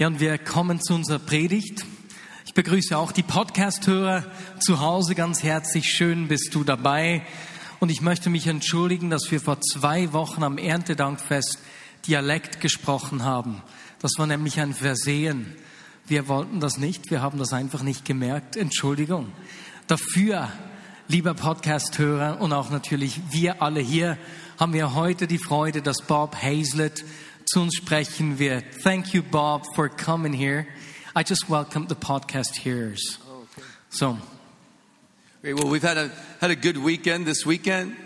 [0.00, 1.84] Ja, und wir kommen zu unserer Predigt.
[2.46, 4.24] Ich begrüße auch die Podcast-Hörer
[4.58, 5.90] zu Hause ganz herzlich.
[5.90, 7.20] Schön bist du dabei.
[7.80, 11.58] Und ich möchte mich entschuldigen, dass wir vor zwei Wochen am Erntedankfest
[12.06, 13.60] Dialekt gesprochen haben.
[13.98, 15.54] Das war nämlich ein Versehen.
[16.06, 18.56] Wir wollten das nicht, wir haben das einfach nicht gemerkt.
[18.56, 19.30] Entschuldigung.
[19.86, 20.50] Dafür,
[21.08, 24.16] lieber Podcast-Hörer und auch natürlich wir alle hier,
[24.58, 27.04] haben wir heute die Freude, dass Bob Hazlett
[27.52, 28.64] zu uns sprechen wird.
[28.82, 30.66] Thank you, Bob, for coming here.
[31.16, 33.18] I just welcome the podcast hearers.
[33.90, 34.18] So,
[35.42, 35.56] Great.
[35.56, 37.96] Well, we've had a had a good weekend this weekend,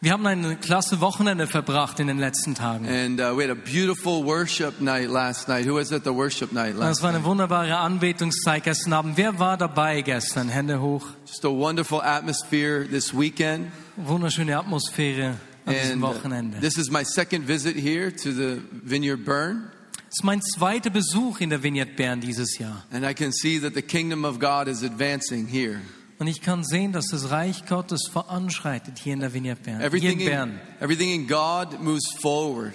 [0.00, 2.86] wir haben ein klasse Wochenende verbracht in den letzten Tagen.
[2.86, 5.66] and uh, we had a beautiful worship night last night.
[5.66, 9.16] Who was at the worship night Das last war eine wunderbare Anbetungszeit gestern Abend.
[9.16, 10.48] Wer war dabei gestern?
[10.48, 11.06] Hände hoch.
[11.26, 13.72] Just a wonderful atmosphere this weekend.
[13.96, 16.60] Wunderschöne Atmosphäre an diesem uh, Wochenende.
[16.60, 19.70] this is my second visit here to the Vineyard Burn,
[20.08, 22.84] Das ist mein zweiter Besuch in der Vineyard Bern dieses Jahr.
[22.92, 25.80] and I can see that the kingdom of God is advancing here.
[26.20, 29.80] Und ich kann sehen, dass das Reich Gottes voranschreitet hier in der Vineyard Bern.
[29.80, 30.50] Everything in Bern.
[30.50, 32.72] in, everything in God moves forward.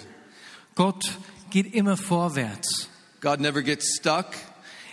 [0.74, 1.02] Gott
[1.50, 2.88] geht immer vorwärts.
[3.22, 4.34] God never gets stuck.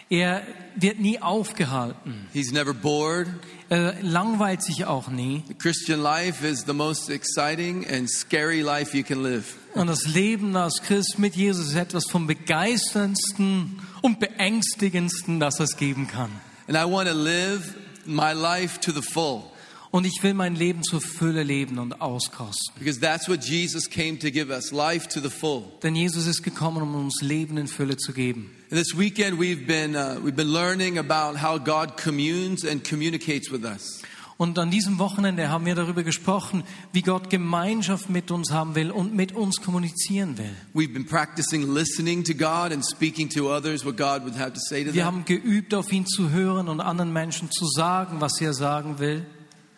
[0.10, 0.44] Er
[0.76, 2.28] wird nie aufgehalten.
[2.34, 3.28] He's never bored.
[3.70, 5.44] Er langweilt sich auch nie.
[5.48, 9.56] The Christian life is the most exciting and scary life you can live.
[9.74, 15.76] Und das Leben als Christ mit Jesus ist etwas vom begeisterndsten und beängstigendsten, das es
[15.76, 16.32] geben kann.
[16.68, 19.44] And I want to live my life to the full.
[19.92, 22.74] Und ich will mein Leben zur Fülle leben und auskosten.
[22.78, 25.64] Because that's what Jesus came to give us life to the full.
[25.82, 28.52] Denn Jesus ist gekommen, um uns Leben in Fülle zu geben.
[28.70, 33.50] And this weekend we've been, uh, we've been learning about how God communes and communicates
[33.50, 34.02] with us.
[34.38, 38.92] Und an diesem Wochenende haben wir darüber gesprochen, wie Gott Gemeinschaft mit uns haben will
[38.92, 40.54] und mit uns kommunizieren will.
[40.76, 44.60] We've been practicing listening to God and speaking to others what God would have to
[44.60, 48.40] say to Wir haben geübt, auf ihn zu hören und anderen Menschen zu sagen, was
[48.40, 49.26] er sagen will.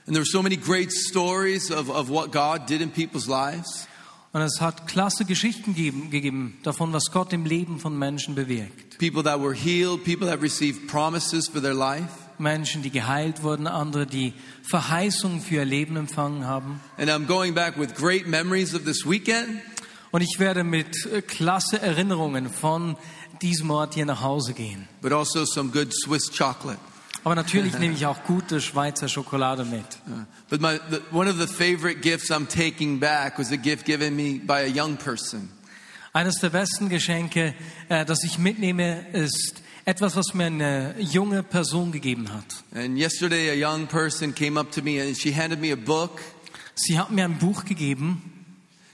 [0.09, 3.87] And there were so many great stories of, of what God did in people's lives.
[4.33, 8.98] Und es hat klasse Geschichten gegeben, gegeben davon, was Gott im Leben von Menschen bewirkt.
[8.98, 12.09] People that were healed, people that received promises for their life.
[12.39, 14.33] Menschen, die geheilt wurden, andere, die
[14.64, 16.81] Verheißungen für ihr Leben empfangen haben.
[16.98, 19.61] And I'm going back with great memories of this weekend.
[20.09, 22.98] Und ich werde mit äh, klasse Erinnerungen von
[23.43, 24.87] diesem Ort hier nach Hause gehen.
[25.03, 26.80] but also some good Swiss chocolate.
[27.23, 29.83] Aber natürlich nehme ich auch gute Schweizer Schokolade mit.
[30.07, 33.85] Uh, But my, the, one of the favorite gifts I'm taking back was a gift
[33.85, 35.49] given me by a young person.
[36.13, 37.53] Eines der besten Geschenke,
[37.89, 42.63] äh, das ich mitnehme, ist etwas, was mir eine junge Person gegeben hat.
[42.73, 46.21] And yesterday, a young person came up to me and she handed me a book.
[46.75, 48.21] Sie hat mir ein Buch gegeben.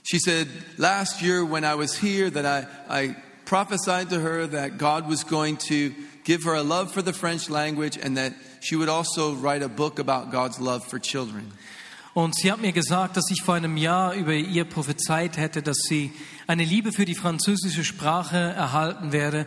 [0.02, 4.78] She said, Last year when I was here, that I, I prophesied to her that
[4.78, 5.94] God was going to
[6.26, 9.68] give her a love for the French language and that she would also write a
[9.68, 11.52] book about God's love for children.
[12.14, 15.76] Und sie hat mir gesagt, dass ich vor einem Jahr über ihr prophezeit hätte, dass
[15.86, 16.12] sie
[16.46, 19.46] eine Liebe für die französische Sprache erhalten werde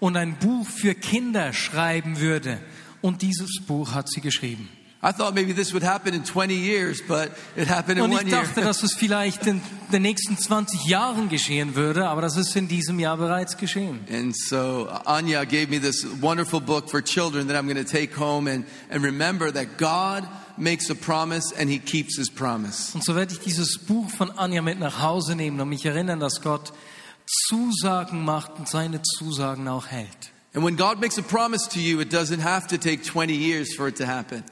[0.00, 2.60] und ein Buch für Kinder schreiben würde.
[3.00, 4.68] Und dieses Buch hat sie geschrieben.
[5.02, 8.30] I thought maybe this would happen in 20 years, but it happened in Und ich
[8.30, 12.68] dachte, dass es vielleicht in den nächsten 20 Jahren geschehen würde, aber das ist in
[12.68, 14.00] diesem Jahr bereits geschehen.
[14.12, 18.14] And so Anya gave me this wonderful book for children that I'm going to take
[18.14, 20.28] home and, and remember that God
[20.58, 22.94] makes a promise and he keeps his promise.
[22.94, 26.20] Und so werde ich dieses Buch von Anja mit nach Hause nehmen und mich erinnern,
[26.20, 26.74] dass Gott
[27.48, 30.30] Zusagen macht und seine Zusagen auch hält.
[30.52, 33.74] And when God makes a promise to you, it doesn't have to take 20 years
[33.74, 34.44] for it to happen.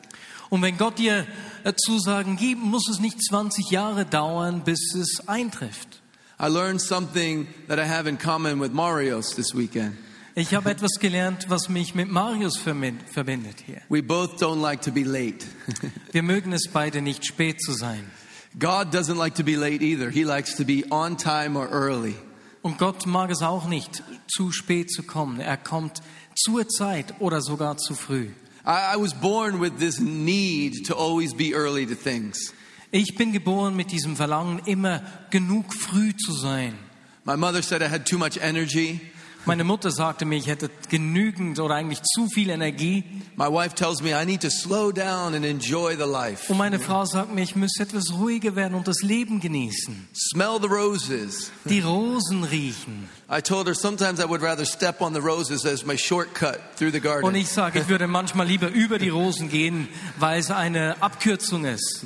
[0.50, 1.26] Und wenn Gott dir
[1.64, 6.00] äh, Zusagen gibt, muss es nicht 20 Jahre dauern, bis es eintrifft.
[6.40, 9.96] I learned something that I have in common with Marios this weekend.
[10.36, 13.82] Ich habe etwas gelernt, was mich mit Marius verbindet hier.
[13.88, 15.44] We both don't like to be late.
[16.12, 18.08] Wir mögen es beide nicht spät zu sein.
[18.56, 20.10] God doesn't like to be late either.
[20.10, 22.14] He likes to be on time or early.
[22.62, 25.40] Und Gott mag es auch nicht, zu spät zu kommen.
[25.40, 26.02] Er kommt
[26.36, 28.28] zur Zeit oder sogar zu früh.
[28.68, 32.52] I, I was born with this need to always be early to things.
[32.92, 36.74] Ich bin geboren mit diesem Verlangen, immer genug früh zu sein.
[37.24, 39.00] My mother said I had too much energy.
[39.46, 43.04] Meine Mutter sagte mir, ich hätte genügend oder eigentlich zu viel Energie.
[43.36, 46.50] My wife tells me I need to slow down and enjoy the life.
[46.52, 50.08] Und meine Frau sagt mir, ich müsse etwas ruhiger werden und das Leben genießen.
[50.12, 51.50] Smell the roses.
[51.64, 53.08] Die Rosen riechen.
[53.30, 56.90] I told her sometimes I would rather step on the roses as my shortcut through
[56.90, 57.34] the Und garden.
[57.34, 59.88] ich sage, ich würde manchmal lieber über die Rosen gehen,
[60.18, 62.04] weil es eine Abkürzung ist.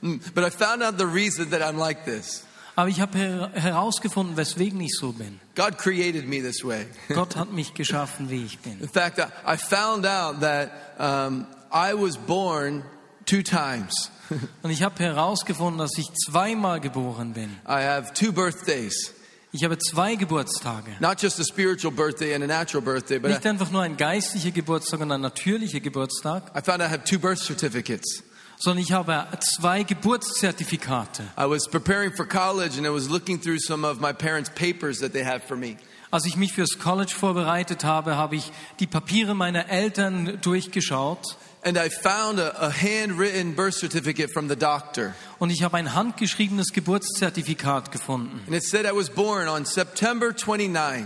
[0.02, 2.44] But I found out the reason that I'm like this.
[2.80, 5.38] Aber ich habe her herausgefunden, weswegen ich so bin.
[5.54, 6.86] God created me this way.
[7.10, 8.80] Gott hat mich geschaffen, wie ich bin.
[8.80, 12.82] In fact, I found out that um, I was born
[13.26, 14.10] two times.
[14.62, 17.50] Und ich habe herausgefunden, dass ich zweimal geboren bin.
[17.68, 19.12] I have two birthdays.
[19.52, 20.92] Ich habe zwei Geburtstage.
[21.00, 24.52] Not just a spiritual birthday and a natural birthday, but Nicht einfach nur ein geistlicher
[24.52, 28.22] Geburtstag und ein natürlicher Geburtstag, I found I have two birth certificates.
[28.60, 31.22] Sondern ich habe zwei Geburtszertifikate.
[31.38, 34.98] I was preparing for college and I was looking through some of my parents' papers
[35.00, 35.76] that they had for me.
[36.12, 41.76] Als ich mich fürs College vorbereitet habe, habe ich die Papiere meiner Eltern durchgeschaut And
[41.76, 45.14] I found a, a handwritten birth certificate from the doctor.
[45.38, 48.40] und ich habe ein handgeschriebenes Geburtszertifikat gefunden.
[48.46, 51.04] And it said I was born on September 29,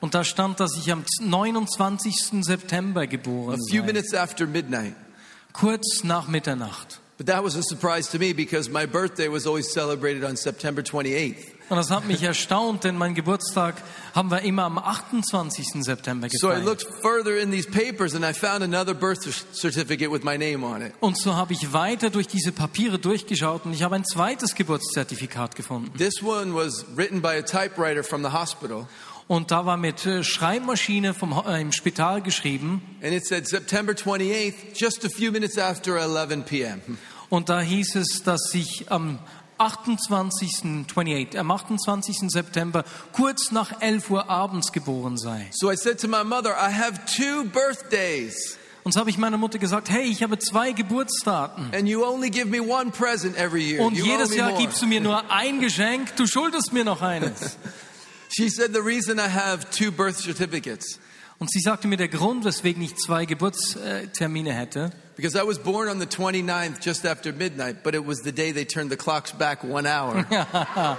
[0.00, 2.42] Und da stand, dass ich am 29.
[2.42, 4.94] September a geboren few sei, minutes after midnight.
[5.52, 7.00] Kurz nach Mitternacht.
[7.18, 10.80] But that was a surprise to me because my birthday was always celebrated on September
[10.82, 11.36] 28th.
[11.68, 13.76] Und das hat mich erstaunt, denn mein Geburtstag
[14.14, 15.84] haben wir immer am 28.
[15.84, 16.64] September So I gefeiert.
[16.64, 20.64] looked further in these papers and I found another birth cer- certificate with my name
[20.66, 20.92] on it.
[21.00, 25.54] Und so habe ich weiter durch diese Papiere durchgeschaut und ich habe ein zweites Geburtszertifikat
[25.54, 25.92] gefunden.
[25.96, 28.88] This one was written by a typewriter from the hospital
[29.30, 33.92] Und da war mit äh, Schreibmaschine vom, äh, im Spital geschrieben and it said September
[33.92, 36.80] 28th, just a few minutes after 11 p.m.
[37.28, 39.20] und da hieß es, dass ich am
[39.58, 40.50] 28.
[40.88, 42.16] 28, am 28.
[42.28, 42.82] September
[43.12, 45.46] kurz nach 11 Uhr abends geboren sei.
[45.52, 49.36] So I said to my mother, I have two birthdays Und so habe ich meiner
[49.36, 51.70] Mutter gesagt, hey, ich habe zwei Geburtsdaten.
[51.72, 53.80] and you only give me one present every year.
[53.80, 54.60] Und you jedes me Jahr more.
[54.60, 57.56] gibst du mir nur ein Geschenk, du schuldest mir noch eines.
[58.32, 60.98] She said the reason I have two birth certificates
[61.40, 65.88] Und sie sagte mir, der Grund, weswegen ich zwei Geburtstermine hätte, because I was born
[65.88, 69.32] on the 29th just after midnight, but it was the day they turned the clocks
[69.32, 70.26] back one hour.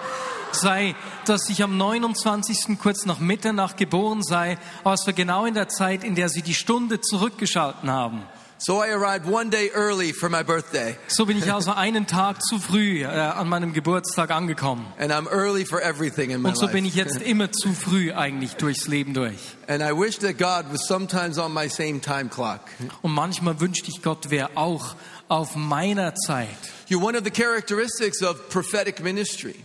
[0.52, 0.96] sei,
[1.26, 2.80] dass ich am 29.
[2.80, 6.42] kurz nach Mitternacht geboren sei, aber es war genau in der Zeit, in der sie
[6.42, 8.24] die Stunde zurückgeschalten haben.
[8.64, 12.44] So I arrived one day early for my birthday, So bin ich also einen Tag
[12.44, 14.86] zu früh äh, an meinem Geburtstag angekommen.
[15.00, 18.14] and I'm early for everything in my Und so bin ich jetzt immer zu früh
[18.14, 19.38] eigentlich durchs Leben durch.
[19.68, 22.62] And I wish that God was sometimes on my same time clock.
[23.02, 24.96] Und manchmal wünschte ich, Gott wäre auch
[25.28, 26.48] auf meiner Zeit.
[26.88, 29.56] You're one of the characteristics of prophetic ministry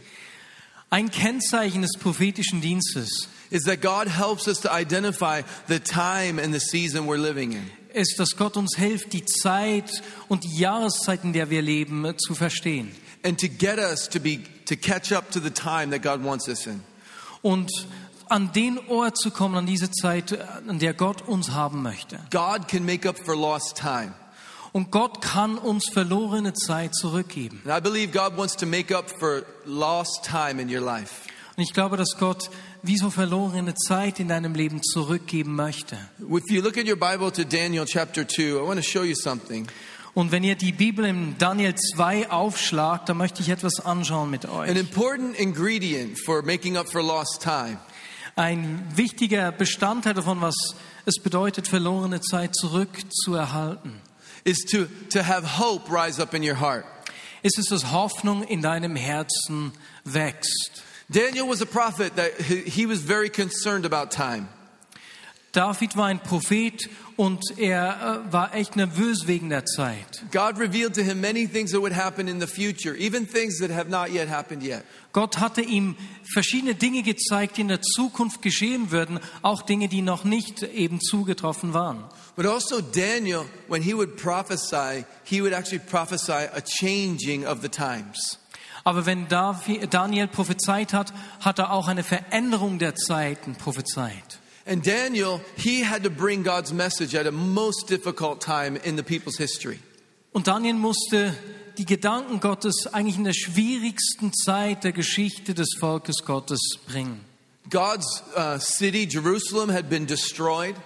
[0.88, 6.54] Ein Kennzeichen des prophetischen Dienstes is that God helps us to identify the time and
[6.54, 7.70] the season we're living in.
[7.96, 9.90] Ist, dass Gott uns hilft, die Zeit
[10.28, 12.92] und die Jahreszeit, in der wir leben, äh, zu verstehen.
[13.26, 16.48] and to get us to be to catch up to the time that God wants
[16.48, 16.82] us in.
[17.42, 17.70] Und
[18.28, 22.18] an den Ort zu kommen, an diese Zeit, äh, an der Gott uns haben möchte.
[22.30, 24.14] God can make up for lost time.
[24.72, 27.62] Und Gott kann uns verlorene Zeit zurückgeben.
[27.64, 31.22] And I believe God wants to make up for lost time in your life.
[31.56, 32.50] Und ich glaube, dass Gott
[32.86, 35.96] wie so verlorene Zeit in deinem Leben zurückgeben möchte.
[36.20, 39.14] If you look at your Bible to Daniel chapter 2, I want to show you
[39.14, 39.66] something.
[40.14, 44.46] Und wenn ihr die Bibel im Daniel 2 aufschlagt, dann möchte ich etwas anschauen mit
[44.46, 44.76] An euch.
[44.76, 47.78] important ingredient for making up for lost time
[48.34, 50.54] Ein wichtiger Bestandteil davon, was
[51.04, 54.00] es bedeutet, verlorene Zeit zurückzuerhalten,
[54.44, 56.84] is to, to have hope rise up in your heart.
[57.42, 59.72] ist es, dass Hoffnung in deinem Herzen
[60.04, 60.82] wächst.
[61.10, 64.48] Daniel was a prophet that he, was very concerned about time.
[65.52, 70.24] David war ein Prophet und er äh, war echt nervös wegen der Zeit.
[70.30, 73.70] God revealed to him many things that would happen in the future, even things that
[73.70, 74.84] have not yet happened yet.
[75.12, 75.96] Gott hatte ihm
[76.34, 81.00] verschiedene Dinge gezeigt, die in der Zukunft geschehen würden, auch Dinge, die noch nicht eben
[81.00, 82.04] zugetroffen waren.
[82.34, 87.70] But also Daniel, when he would prophesy, he would actually prophesy a changing of the
[87.70, 88.38] times.
[88.86, 94.38] Aber wenn Daniel prophezeit hat, hat er auch eine Veränderung der Zeiten prophezeit.
[94.64, 99.02] And Daniel, he had to bring God's message at a most difficult time in the
[99.02, 99.80] people's history.
[100.32, 101.34] Und Daniel musste
[101.78, 107.24] die Gedanken Gottes eigentlich in der schwierigsten Zeit der Geschichte des Volkes Gottes bringen.
[107.68, 110.76] God's uh, city, Jerusalem, had been destroyed.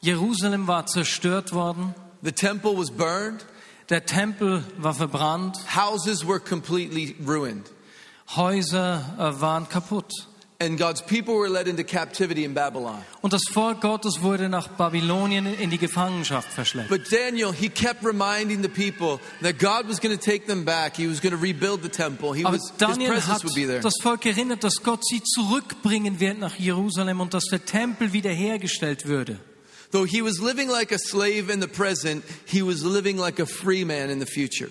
[0.00, 3.44] Jerusalem war zerstört worden, The temple was burned.
[3.90, 7.70] Der Tempel war verbrannt, Houses were completely ruined.
[8.36, 10.10] Häuser äh, waren kaputt.
[10.60, 13.04] And God's people were led into captivity in Babylon.
[13.22, 16.88] Und das Volk Gottes wurde nach Babylonien in die Gefangenschaft verschleppt.
[16.88, 20.96] But Daniel, he kept reminding the people that God was going to take them back.
[20.96, 22.32] He was going to rebuild the temple.
[22.34, 23.80] He Aber was, his presence would be there.
[23.80, 29.06] das Volk erinnert, dass Gott sie zurückbringen wird nach Jerusalem und dass der Tempel wiederhergestellt
[29.06, 29.40] würde.
[29.90, 33.46] Though he was living like a slave in the present, he was living like a
[33.46, 34.70] free man in the future.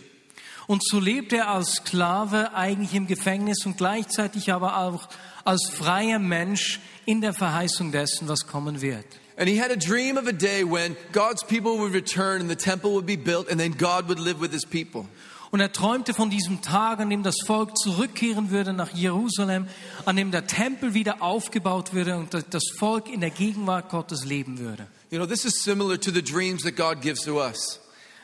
[0.68, 5.10] Und so lebt er als Sklave eigentlich im Gefängnis und gleichzeitig aber auch
[5.44, 9.06] als freier Mensch in der Verheißung dessen, was kommen wird.
[9.36, 12.56] And he had a dream of a day when God's people would return and the
[12.56, 15.08] temple would be built and then God would live with his people.
[15.50, 19.68] Und er träumte von diesem Tag, an dem das Volk zurückkehren würde nach Jerusalem,
[20.06, 24.58] an dem der Tempel wieder aufgebaut würde und das Volk in der Gegenwart Gottes leben
[24.58, 24.88] würde.
[25.14, 27.80] You know, this is similar to the dreams that God gives to us.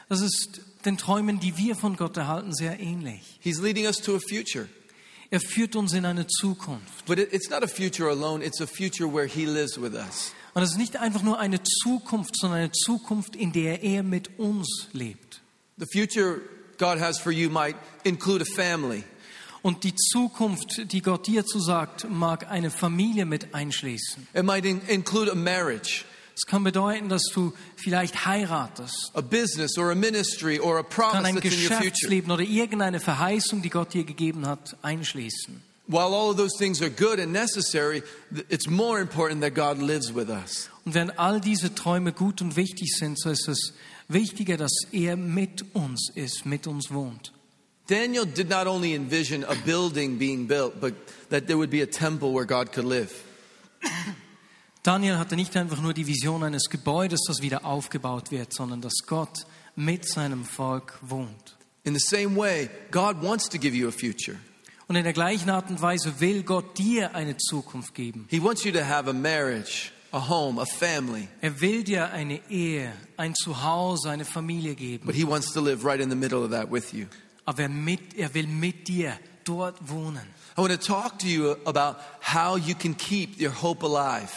[0.10, 3.22] Das ist den Träumen, die wir von Gott erhalten, sehr ähnlich.
[3.41, 4.67] He's leading us to a future.
[5.29, 7.05] Er führt uns in eine Zukunft.
[7.05, 10.31] But it, it's not a future alone, it's a future where he lives with us.
[10.55, 14.39] Und es ist nicht einfach nur eine Zukunft, sondern eine Zukunft, in der er mit
[14.39, 15.41] uns lebt.
[15.77, 16.41] The future
[16.79, 19.03] God has for you might include a family.
[19.62, 24.27] Und die Zukunft, die Gott dir zusagt, mag eine Familie mit einschließen.
[24.34, 26.03] It might in- include a marriage,
[26.41, 31.12] Es kann bedeuten, dass du vielleicht heiratest, a business or a ministry or a kann
[31.12, 31.79] promise ein that's in your future.
[31.79, 35.62] Geschäftsleben oder irgendeine Verheißung, die Gott dir gegeben hat, einschließen.
[35.88, 38.03] While all of those things are good and necessary,
[38.48, 40.69] it's more important that God lives with us.
[40.86, 43.74] Und wenn all diese Träume gut und wichtig sind, so ist es
[44.08, 47.34] wichtiger, dass er mit uns ist, mit uns wohnt.
[47.88, 50.93] Daniel did not only envision a building being built, but
[51.31, 53.12] that there would be a temple where God could live.
[54.83, 58.93] Daniel hatte nicht einfach nur die Vision eines Gebäudes, das wieder aufgebaut wird, sondern dass
[59.05, 59.45] Gott
[59.75, 61.57] mit seinem Volk wohnt.
[61.83, 64.38] In the same way, God wants to give you a future.
[64.88, 68.25] Und in der gleichen Art und Weise will Gott dir eine Zukunft geben.
[68.29, 72.39] He wants you to have a marriage, a home, a family, Er will dir eine
[72.50, 75.05] Ehe, ein Zuhause, eine Familie geben.
[75.05, 77.05] but He wants to live right in the middle of that with you.
[77.45, 80.24] Aber er, mit, er will mit dir dort wohnen.
[80.57, 84.29] I want to talk to you about how you can keep your hope alive.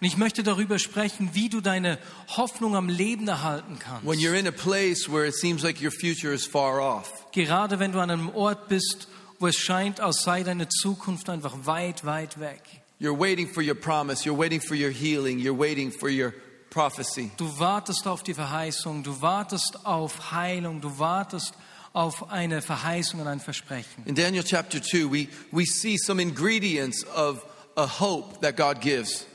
[0.00, 1.98] Und ich möchte darüber sprechen, wie du deine
[2.36, 4.06] Hoffnung am Leben erhalten kannst.
[4.06, 7.10] When you're in a place where it seems like your future is far off.
[7.32, 11.54] Gerade wenn du an einem Ort bist, wo es scheint, als sei deine Zukunft einfach
[11.64, 12.60] weit, weit weg.
[12.98, 16.32] You're waiting for your promise, you're waiting for your healing, you're waiting for your
[16.70, 17.30] prophecy.
[17.36, 21.54] Du wartest auf die Verheißung, du wartest auf Heilung, du wartest
[21.92, 24.04] auf eine Verheißung und ein Versprechen.
[24.04, 27.44] In Daniel chapter 2, we, we see some ingredients of
[27.76, 29.26] a hope that God gives.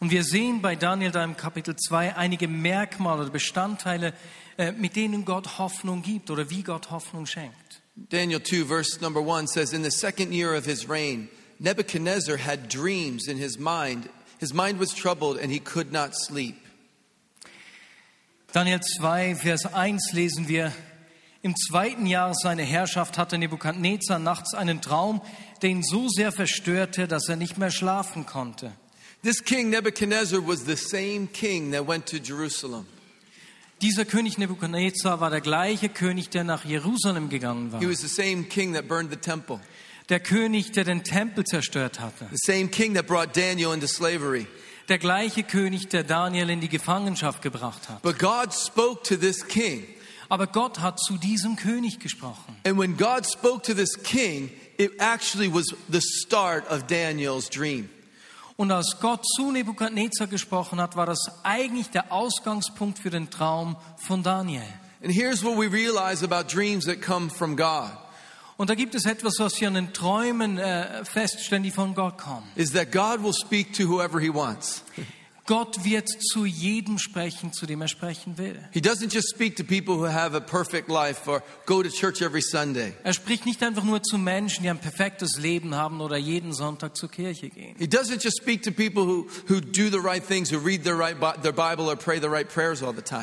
[0.00, 4.14] Und wir sehen bei Daniel da im Kapitel 2 einige Merkmale oder Bestandteile,
[4.56, 7.82] äh, mit denen Gott Hoffnung gibt oder wie Gott Hoffnung schenkt.
[7.96, 11.28] Daniel 2, verse number 1 says, In the second year of his reign,
[11.58, 14.08] Nebuchadnezzar had dreams in his mind.
[14.38, 16.56] His mind was troubled and he could not sleep.
[18.52, 20.72] Daniel 2, Vers 1 lesen wir,
[21.42, 25.20] im zweiten Jahr seiner Herrschaft hatte Nebukadnezar nachts einen Traum,
[25.62, 28.72] der ihn so sehr verstörte, dass er nicht mehr schlafen konnte.
[29.22, 32.86] This king Nebuchadnezzar was the same king that went to Jerusalem.
[33.80, 37.80] Dieser König Nebukadnezar war der gleiche König, der nach Jerusalem gegangen war.
[37.80, 39.60] He was the same king that burned the temple,
[40.08, 42.28] Der König, der den Tempel zerstört hatte.
[42.30, 44.46] the same king that brought Daniel into slavery.
[44.88, 48.02] Der gleiche König, der Daniel in die Gefangenschaft gebracht hat.
[48.02, 49.84] But God spoke to this king.
[50.30, 52.56] Aber Gott hat zu diesem König gesprochen.
[52.64, 57.88] And when God spoke to this king, it actually was the start of Daniel's dream.
[58.60, 63.76] Und als Gott zu Nebukadnezar gesprochen hat, war das eigentlich der Ausgangspunkt für den Traum
[63.96, 64.64] von Daniel.
[65.00, 67.92] And here's what we realize about dreams that come from God
[68.56, 72.18] Und da gibt es etwas, was wir an den Träumen äh, feststellen, die von Gott
[72.18, 72.48] kommen.
[72.56, 74.82] is that God will speak to whoever he wants.
[75.48, 78.60] Gott wird zu jedem sprechen, zu dem er sprechen will.
[83.02, 86.98] Er spricht nicht einfach nur zu Menschen, die ein perfektes Leben haben oder jeden Sonntag
[86.98, 87.74] zur Kirche gehen.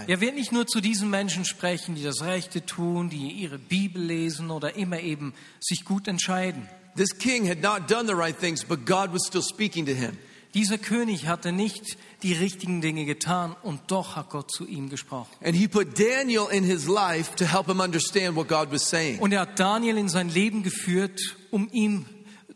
[0.08, 4.02] Er wird nicht nur zu diesen Menschen sprechen, die das Rechte tun, die ihre Bibel
[4.02, 6.68] lesen oder immer eben sich gut entscheiden.
[6.98, 10.18] This king had not done the right things, but God was still speaking to him.
[10.56, 15.30] Dieser König hatte nicht die richtigen Dinge getan und doch hat Gott zu ihm gesprochen.
[15.44, 19.20] And he put Daniel in his life to help him understand what God was saying.
[19.20, 22.06] Und er hat Daniel in sein Leben geführt, um ihm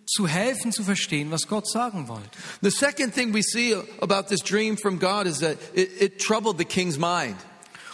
[0.06, 2.30] zu helfen zu verstehen, was Gott sagen wollte.
[2.62, 6.58] The second thing we see about this dream from God is that it, it troubled
[6.58, 7.36] the king's mind.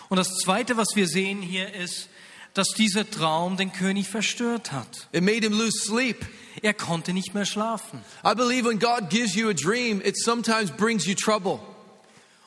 [0.09, 2.09] Und das Zweite, was wir sehen hier, ist,
[2.55, 5.07] dass dieser Traum den König verstört hat.
[5.11, 6.25] It made him lose sleep.
[6.61, 7.99] Er konnte nicht mehr schlafen.
[8.25, 11.59] I believe when God gives you a dream, it sometimes brings you trouble.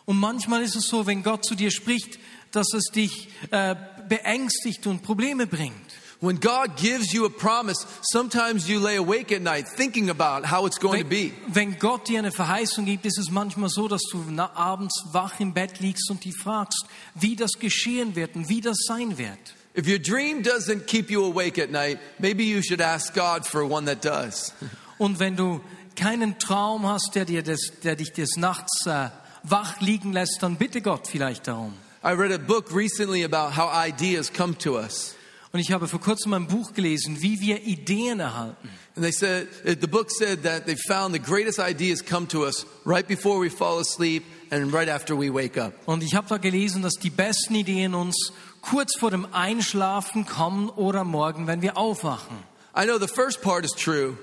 [0.06, 2.18] Und manchmal ist es so, wenn Gott zu dir spricht,
[2.50, 3.76] dass es dich äh,
[4.08, 5.74] beängstigt und Probleme bringt.
[6.20, 10.66] When God gives you a promise, sometimes you lay awake at night thinking about how
[10.66, 11.32] it's going to be.
[11.46, 15.38] Wenn, wenn Gott dir eine Verheißung gibt, ist es manchmal so, dass du abends wach
[15.38, 19.38] im Bett liegst und dich fragst, wie das geschehen wird und wie das sein wird.
[19.78, 23.64] If your dream doesn't keep you awake at night, maybe you should ask God for
[23.64, 24.52] one that does.
[24.98, 25.60] Und wenn du
[25.94, 29.10] keinen Traum hast, der, dir des, der dich des Nachts äh,
[29.44, 31.74] wach liegen lässt, dann bitte Gott vielleicht darum.
[32.02, 35.14] I read a book recently about how ideas come to us.
[35.52, 38.68] Und ich habe vor kurzem ein Buch gelesen, wie wir Ideen erhalten.
[38.96, 42.66] And they said, the book said that they found the greatest ideas come to us
[42.84, 45.72] right before we fall asleep and right after we wake up.
[45.86, 48.32] Und ich habe da gelesen, dass die besten Ideen uns
[48.70, 52.36] kurz vor dem Einschlafen kommen oder morgen, wenn wir aufwachen.
[52.76, 54.16] I know the first part is true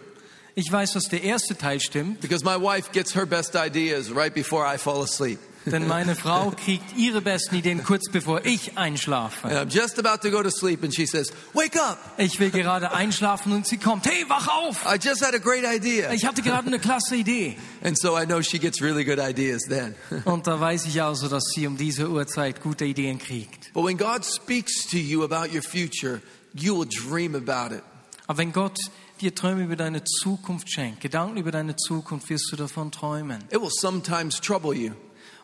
[0.58, 4.34] Ich weiß, dass der erste Teil stimmt, because my wife gets her best ideas right
[4.34, 5.38] before I fall asleep.
[5.66, 9.48] Denn meine Frau kriegt ihre besten Ideen kurz bevor ich einschlafe.
[9.48, 11.98] And I'm just about to go to sleep and she says, Wake up!
[12.18, 14.86] Ich will gerade einschlafen und sie kommt, hey, wach auf!
[14.86, 16.12] I just had a great idea.
[16.12, 17.58] Ich hatte gerade eine klasse Idee.
[17.84, 19.96] And so I know she gets really good ideas then.
[20.26, 23.74] Und da weiß ich also, dass sie um diese Uhrzeit gute Ideen kriegt.
[23.74, 26.22] but when God speaks to you about your future,
[26.54, 27.84] you will dream about it.
[28.28, 28.78] Aber wenn Gott
[29.22, 33.44] dir Träume über deine Zukunft schenkt, Gedanken über deine Zukunft, wirst du davon träumen.
[33.52, 34.92] It will sometimes trouble you.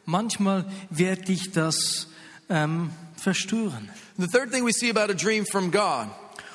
[0.06, 2.08] Manchmal wird dich das
[2.50, 3.90] ähm, verstören.
[4.18, 6.08] The third thing we see about a dream from God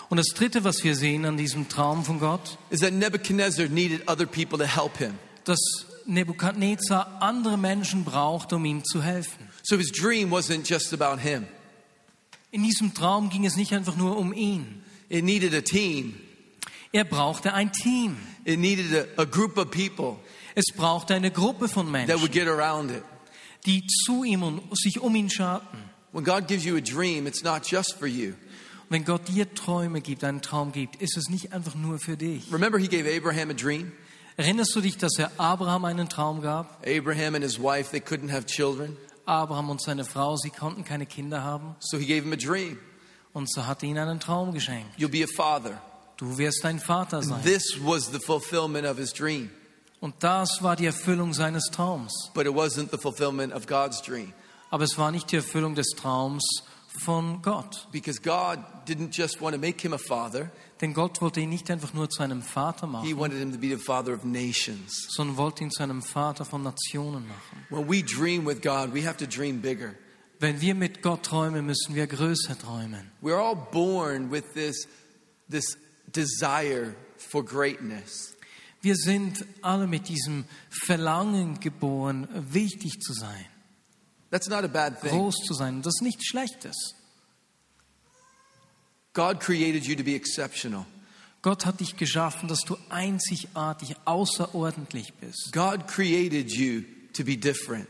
[0.08, 4.08] Und das Dritte, was wir sehen an diesem Traum von Gott, is that Nebuchadnezzar needed
[4.08, 5.14] other people to help him.
[5.44, 5.58] dass
[6.06, 9.48] Nebukadnezar andere Menschen braucht, um ihm zu helfen.
[9.64, 11.46] So his dream wasn't just about him,
[12.52, 14.82] In diesem Traum ging es nicht einfach nur um ihn.
[15.08, 16.14] it needed a team,
[16.92, 18.16] Er brauchte ein Team.
[18.44, 20.18] it needed a, a group of people
[20.54, 23.02] Es brauchte eine Gruppe von that Menschen, would get around it.
[23.66, 25.78] Die zu ihm und sich um ihn scharten.
[26.12, 28.35] When God gives you a dream, it's not just for you.
[28.88, 32.50] Wenn Gott dir Träume gibt, einen Traum gibt, ist es nicht einfach nur für dich.
[32.52, 33.92] Remember, he gave Abraham a dream?
[34.37, 36.87] Erinnerst du dich, dass er Abraham einen Traum gab?
[36.87, 41.06] Abraham and his wife, they couldn't have children, Abraham und seine Frau, sie konnten keine
[41.06, 41.75] Kinder haben.
[41.80, 42.78] so he gave him a dream.
[43.32, 44.96] Und so hat er ihnen einen Traum geschenkt.
[44.99, 45.80] You'll be a father.
[46.16, 47.42] Du wirst ein Vater sein.
[47.42, 49.50] This was the fulfillment of his dream,
[50.06, 52.30] Und das war die Erfüllung seines Traums.
[52.32, 54.32] but it wasn't the fulfillment of God's dream.
[54.70, 56.62] Aber es war nicht die Erfüllung des Traums
[57.04, 57.88] von Gott.
[57.90, 61.68] Because God didn't just want to make him a father, Denn Gott wollte ihn nicht
[61.72, 65.09] einfach nur zu einem Vater he machen, wanted him to be the father of nations.
[65.09, 67.66] sondern wollte ihn zu einem Vater von Nationen machen.
[67.70, 69.96] When we dream with God, we have to dream bigger.
[70.38, 73.11] Wenn wir mit Gott träumen, müssen wir größer träumen.
[73.20, 74.87] We're all born with this,
[75.50, 75.76] this
[76.07, 78.36] desire for greatness.
[78.87, 83.44] Wir sind alle mit diesem Verlangen geboren, wichtig zu sein,
[84.31, 85.11] That's not a bad thing.
[85.11, 85.83] groß zu sein.
[85.83, 86.94] Das ist nichts Schlechtes.
[89.12, 90.87] God created you to be exceptional.
[91.42, 95.51] Gott hat dich geschaffen, dass du einzigartig, außerordentlich bist.
[95.53, 97.88] God created you to be different.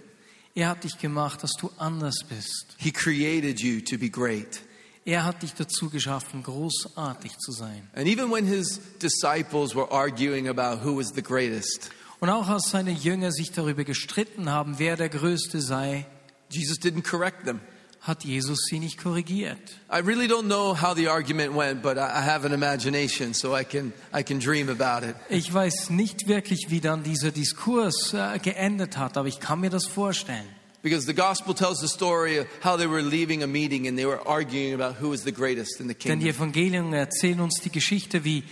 [0.55, 2.75] Er hat dich gemacht, dass du anders bist.
[2.79, 4.63] He created you to be great.
[5.07, 7.88] Er hat dich dazu geschaffen, großartig zu sein.
[7.95, 12.71] And even when his disciples were arguing about who was the greatest, Und auch als
[12.71, 16.07] seine Jünger sich darüber gestritten haben, wer der Größte sei,
[16.51, 17.61] Jesus didn't correct them.
[18.01, 19.59] hat Jesus sie nicht korrigiert.
[19.92, 23.64] I really don't know how the argument went, but I have an imagination, so I
[23.64, 25.14] can, I can dream about it.
[25.29, 29.71] Ich weiß nicht wirklich, wie dann dieser Diskurs äh, geendet hat, aber ich kann mir
[29.71, 30.49] das vorstellen.
[30.88, 34.07] Because the gospel tells the story of how they were leaving a meeting and they
[34.07, 36.20] were arguing about who was the greatest in the kingdom.
[36.20, 36.29] Denn die.
[36.31, 38.44] Evangelien erzählen uns die Geschichte, wie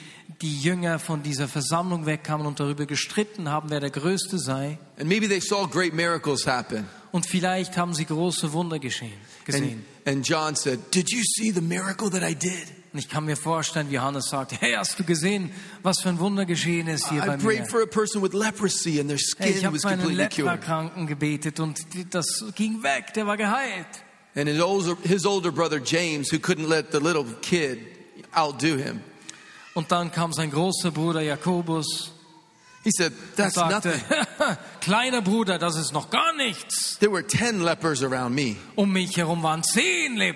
[0.43, 4.79] die Jünger von dieser Versammlung wegkamen und darüber gestritten haben, wer der Größte sei.
[4.99, 6.89] And maybe they saw great miracles happen.
[7.13, 9.85] Und vielleicht haben sie große Wunder geschehen, And, gesehen.
[10.05, 12.67] and John said, Did you see the miracle that I did?
[12.95, 15.51] Und ich kann mir vorstellen, wie Johannes sagt, hey, hast du gesehen,
[15.83, 17.67] was für ein Wunder geschehen ist hier I bei mir?
[17.67, 20.15] for a person with leprosy and their Hey, ich skin habe für einen.
[20.15, 21.81] Leprakranken gebetet und
[22.13, 23.89] das ging weg, der war geheilt.
[24.37, 27.81] And his older, his older brother James, who couldn't let the little kid
[28.33, 29.01] outdo him,
[29.75, 32.13] Und dann kam sein großer Bruder Jakobus
[32.85, 34.57] he said, That's sagte, nothing.
[34.81, 36.97] kleiner Bruder, das ist noch gar nichts.
[37.01, 38.55] There were 10 lepers around me.
[38.77, 40.31] Um mich herum waren zehn They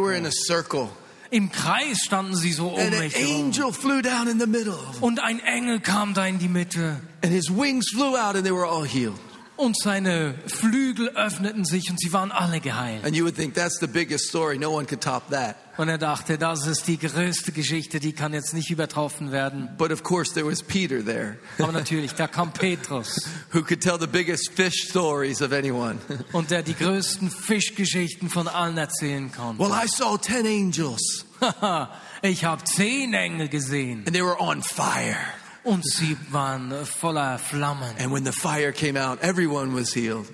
[0.00, 0.26] were in Leprakranken.
[0.26, 0.90] a circle.
[1.32, 3.46] Im Kreis standen sie so um mich herum.
[3.46, 4.76] angel flew down in the middle.
[5.00, 7.00] Und ein Engel kam da in die Mitte.
[7.22, 9.18] And his wings flew out and they were all healed.
[9.56, 13.04] Und seine Flügel öffneten sich und sie waren alle geheilt.
[13.04, 14.58] And you would think that's the biggest story.
[14.58, 15.56] No one could top that.
[15.76, 19.68] Und er dachte, das ist die größte Geschichte, die kann jetzt nicht übertroffen werden.
[19.78, 23.28] But of course, there was Peter there Aber natürlich, da kam Petrus.
[23.52, 25.98] who could tell the biggest fish stories of anyone.
[26.32, 29.62] und der die größten Fischgeschichten von allen erzählen konnte.
[29.62, 31.26] well, I saw 10 angels
[32.22, 35.16] ich habe zehn Engel gesehen and they were on fire.
[35.64, 37.94] Und sie waren voller Flammen.
[37.98, 40.26] And when the fire came out, everyone was healed.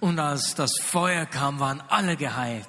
[0.00, 2.66] Und als das Feuer kam, waren alle geheilt.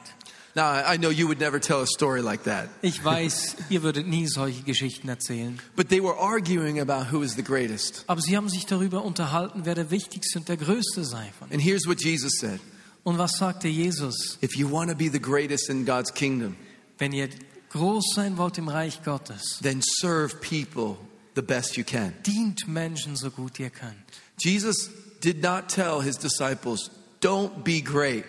[0.53, 4.05] Now, I know you would never tell a story like that, Ich weiß, ihr würdet
[4.07, 5.57] nie solche Geschichten erzählen.
[5.77, 8.03] but they were arguing about who is the greatest.
[8.07, 11.31] Aber sie haben sich darüber unterhalten, wer der Wichtigste und der Größte sei.
[11.39, 11.49] Von.
[11.53, 12.59] And here's what Jesus said
[13.05, 14.37] Und was sagte Jesus?
[14.43, 16.57] If you want to be the greatest in God's kingdom,
[16.97, 17.29] Wenn ihr
[17.69, 20.97] groß sein wollt im Reich Gottes, then serve people
[21.35, 22.13] the best you can.
[22.25, 23.95] dient Menschen so gut ihr könnt.
[24.37, 24.89] Jesus
[25.21, 26.89] did not tell his disciples,
[27.21, 28.25] don't be great.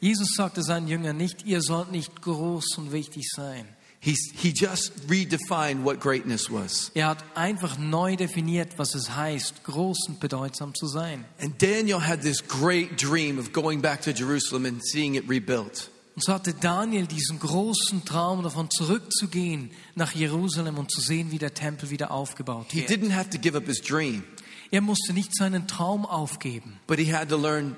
[0.00, 3.66] Jesus sagte seinen Jüngern nicht, ihr sollt nicht groß und wichtig sein.
[4.00, 6.90] He, he just redefined what greatness was.
[6.96, 11.24] Er hat einfach neu definiert, was es heißt, groß und bedeutsam zu sein.
[11.40, 15.88] And Daniel had this great dream of going back to Jerusalem and seeing it rebuilt.
[16.14, 21.38] Und so hatte Daniel diesen großen Traum davon zurückzugehen nach Jerusalem und zu sehen, wie
[21.38, 22.90] der Tempel wieder aufgebaut He wird.
[22.90, 24.22] didn't have to give up his dream,
[24.70, 27.76] Er musste nicht seinen Traum aufgeben, but he had to learn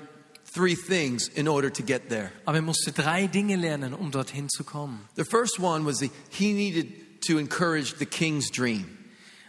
[0.53, 2.31] three things in order to get there.
[2.45, 4.99] aber er musste drei Dinge lernen, um dorthin zu kommen.
[5.15, 8.85] The first one was that he needed to encourage the king's dream.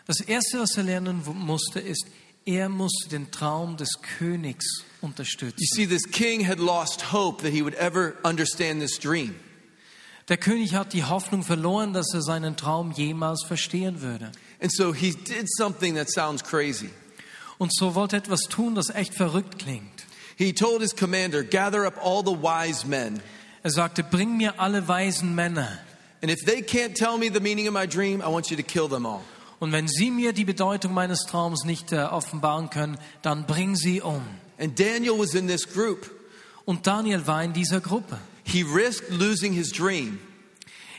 [0.07, 2.07] Das Erste, was er lernen musste, ist,
[2.47, 4.65] er musste den Traum des Königs
[5.03, 5.59] You unterstützen.
[5.75, 9.35] see, this king had lost hope that he would ever understand this dream.
[10.29, 14.33] Der König hat die Hoffnung verloren, dass er seinen Traum jemals verstehen würde.
[14.61, 16.91] And so he did something that sounds crazy.
[17.59, 20.05] Und so wollte er etwas tun, das echt verrückt klingt.
[20.37, 23.21] He told his commander, Gather up all the wise men,
[23.63, 25.79] Er sagte, bring mir alle weisen Männer.
[26.23, 28.63] and if they can't tell me the meaning of my dream, I want you to
[28.63, 29.23] kill them all.
[29.59, 34.03] Und wenn sie mir die Bedeutung meines Traums nicht äh, offenbaren können, dann bring sie
[34.03, 34.23] um.
[34.59, 36.11] And Daniel was in this group.
[36.64, 38.19] Und Daniel war in dieser Gruppe.
[38.45, 40.19] He risked losing his dream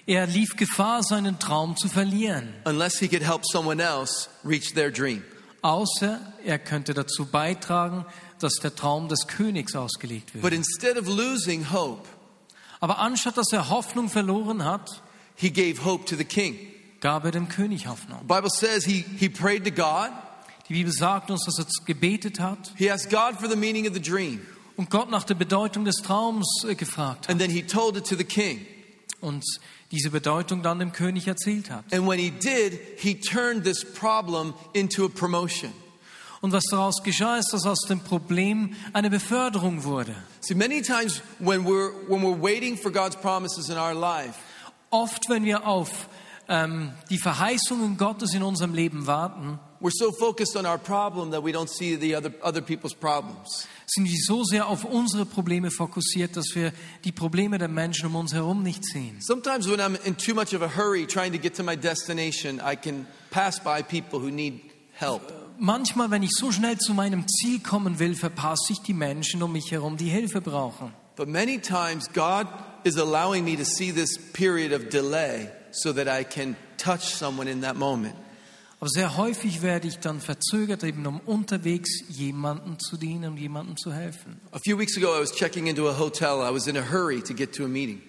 [0.06, 4.90] Er lief Gefahr, seinen Traum zu verlieren, unless he could help someone else reach their
[4.90, 5.22] dream.
[5.62, 8.06] außer er könnte dazu beitragen,
[8.40, 10.42] dass der Traum des Königs ausgelegt wird.
[10.42, 12.08] But instead of losing hope,
[12.80, 15.02] Aber anstatt dass er Hoffnung verloren hat,
[15.36, 16.56] he gave hope to the king.
[17.02, 18.20] Gab er dem König Hoffnung.
[18.22, 20.10] The Bible says he, he prayed to God.
[20.70, 23.94] Die Bibel sagt uns, dass er gebetet hat He asked God for the meaning of
[23.94, 24.42] the dream.
[24.76, 28.06] und Gott nach der Bedeutung des Traums äh, gefragt hat And then he told it
[28.08, 28.66] to the king.
[29.22, 29.44] und
[29.92, 31.86] diese Bedeutung dann dem König erzählt hat.
[31.94, 35.72] And when he did, he turned this problem into a promotion.
[36.42, 40.16] Und was daraus geschah, ist, dass aus dem Problem eine Beförderung wurde.
[40.42, 44.36] See, many times when we're, when we're waiting for God's promises in our life,
[44.92, 46.08] Oft, wenn wir auf
[46.50, 51.44] ähm, die Verheißungen Gottes in unserem Leben warten, we're so focused on our problem that
[51.44, 53.68] we don't see the other, other people's problems.
[53.88, 56.74] sind wir so sehr auf unsere Probleme fokussiert, dass wir
[57.06, 59.18] die Probleme der Menschen um uns herum nicht sehen.
[59.22, 62.60] Sometimes when I'm in too much of a hurry trying to get to my destination,
[62.60, 64.62] I can pass by people who need
[64.94, 65.22] help.
[65.60, 69.54] Manchmal, wenn ich so schnell zu meinem Ziel kommen will, verpasse ich die Menschen um
[69.54, 70.94] mich herum, die Hilfe brauchen.
[71.16, 72.48] But many times, God
[72.84, 75.50] is allowing me to see this period of delay
[75.82, 78.16] so that I can touch someone in that moment.
[78.80, 83.76] Aber sehr häufig werde ich dann verzögert, eben um unterwegs jemanden zu dienen, um jemandem
[83.76, 84.40] zu helfen.
[84.52, 86.42] A few weeks ago, I was checking into a hotel.
[86.42, 88.02] I was in a hurry to get to a meeting.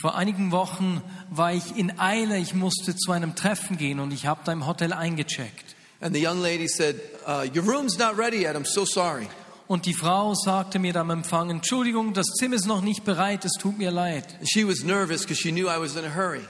[0.00, 4.26] Vor einigen Wochen war ich in Eile, ich musste zu einem Treffen gehen und ich
[4.26, 5.76] habe da im Hotel eingecheckt.
[6.00, 8.56] And the young lady said, uh, Your room's not ready yet.
[8.56, 9.28] I'm so sorry.
[9.68, 13.52] Und die Frau sagte mir am Empfang, Entschuldigung, das Zimmer ist noch nicht bereit, es
[13.58, 14.24] tut mir leid.
[14.44, 16.42] She was nervous because she knew I was in a hurry.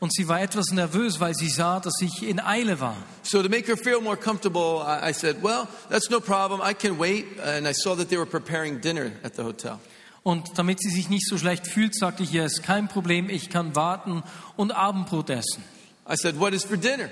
[0.00, 2.96] Und sie war etwas nervös, weil sie sah, dass ich in Eile war.
[3.22, 6.60] So, to make her feel more comfortable, I, I said, Well, that's no problem.
[6.60, 7.40] I can wait.
[7.40, 9.78] And I saw that they were preparing dinner at the hotel.
[10.22, 13.50] Und damit sie sich nicht so schlecht fühlt, sagte ich, hier ist kein Problem, ich
[13.50, 14.22] kann warten
[14.56, 15.62] und Abendbrot essen.
[16.08, 17.10] I said, What is for dinner?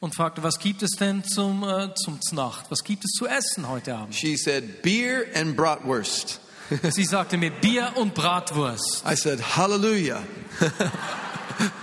[0.00, 2.66] Und fragte, was gibt es denn zum, äh, zum Znacht?
[2.68, 4.14] Was gibt es zu essen heute Abend?
[4.14, 6.40] She said, Beer and bratwurst.
[6.90, 9.04] Sie sagte mir Bier und Bratwurst.
[9.06, 10.22] I said, Hallelujah.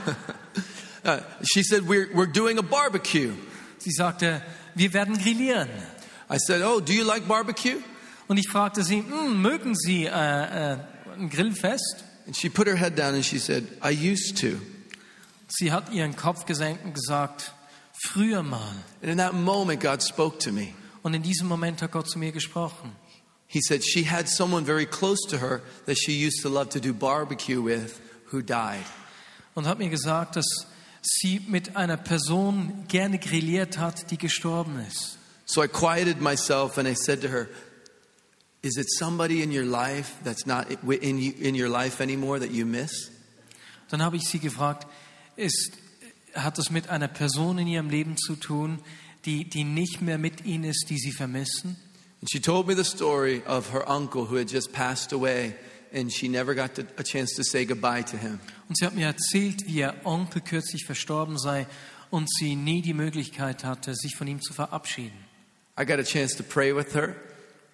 [1.03, 1.19] Uh,
[1.51, 3.33] she said, we're, we're doing a barbecue.
[3.79, 4.39] Sie sagte,
[4.75, 5.67] wir werden grillieren.
[6.29, 7.81] I said, Oh, do you like barbecue?
[8.27, 10.09] Und ich fragte sie, "Hm, mögen Sie äh,
[10.73, 10.77] äh,
[11.17, 12.05] ein Grillfest?
[12.27, 14.61] And she put her head down and she said, I used to.
[15.49, 17.51] Sie hat ihren Kopf gesenkt und gesagt,
[18.07, 18.75] früher mal.
[19.01, 20.73] And in that moment, God spoke to me.
[21.01, 22.95] Und in diesem Moment hat Gott zu mir gesprochen.
[23.47, 26.79] He said she had someone very close to her that she used to love to
[26.79, 27.99] do barbecue with
[28.31, 28.85] who died.
[29.55, 30.45] Und hat mir gesagt, dass
[31.01, 35.17] sie mit einer Person gerne grilliert hat, die gestorben ist.
[35.45, 37.49] So I quieted myself and I said to her,
[38.63, 42.65] Is it somebody in your life that's not in, in your life anymore that you
[42.65, 43.09] miss?
[43.89, 44.87] Dann habe ich sie gefragt,
[45.35, 45.71] ist,
[46.35, 48.79] hat das mit einer Person in ihrem Leben zu tun,
[49.25, 51.75] die, die nicht mehr mit ihnen ist, die sie vermissen?
[52.21, 55.55] And she told me the story of her uncle who had just passed away
[55.93, 58.39] and she never got to, a chance to say goodbye to him.
[58.69, 61.67] Und sie hat mir erzählt, wie ihr Onkel kürzlich verstorben sei
[62.09, 65.17] und sie nie die Möglichkeit hatte, sich von ihm zu verabschieden.
[65.79, 67.15] I got a chance to pray with her,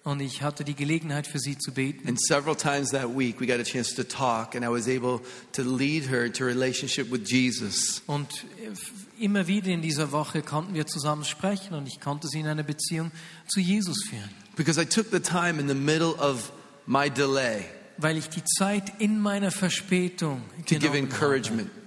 [0.04, 2.08] Und ich hatte die Gelegenheit für sie zu beten.
[2.08, 5.20] and several times that week we got a chance to talk, and I was able
[5.52, 8.02] to lead her into a relationship with Jesus.
[8.06, 8.28] Und
[8.64, 12.46] äh, immer wieder in dieser Woche konnten wir zusammen sprechen und ich konnte sie in
[12.46, 13.10] eine Beziehung
[13.48, 16.52] zu Jesus führen, Because I took the time in the middle of
[16.86, 17.64] my delay
[17.98, 21.68] weil ich die Zeit in meiner Verspätung to give genommen encouragement.
[21.68, 21.78] habe,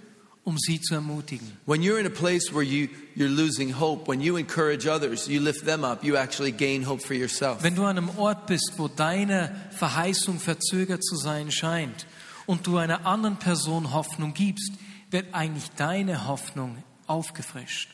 [0.43, 1.57] um sie zu ermutigen.
[1.65, 5.39] When you're in a place where you, you're losing hope, when you encourage others, you
[5.39, 7.63] lift them up, you actually gain hope for yourself.
[7.63, 12.05] Wenn du an einem Ort bist, wo deine Verheißung verzögert zu sein scheint
[12.45, 14.71] und du einer anderen Person Hoffnung gibst,
[15.11, 17.89] wird eigentlich deine Hoffnung aufgefrischt.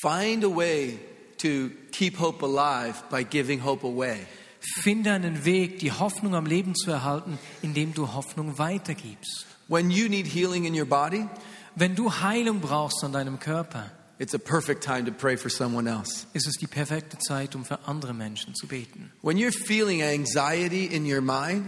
[0.00, 0.98] Find a way
[1.38, 4.26] to keep hope alive by giving hope away.
[4.60, 9.46] Finde einen Weg, die Hoffnung am Leben zu erhalten, indem du Hoffnung weitergibst.
[9.68, 11.26] When you need healing in your body,
[11.74, 15.86] Wenn du Heilung brauchst an deinem Körper, it's a perfect time to pray for someone
[15.90, 16.26] else.
[16.32, 19.12] ist es die perfekte Zeit, um für andere Menschen zu beten.
[19.22, 21.66] When you're feeling anxiety in your mind,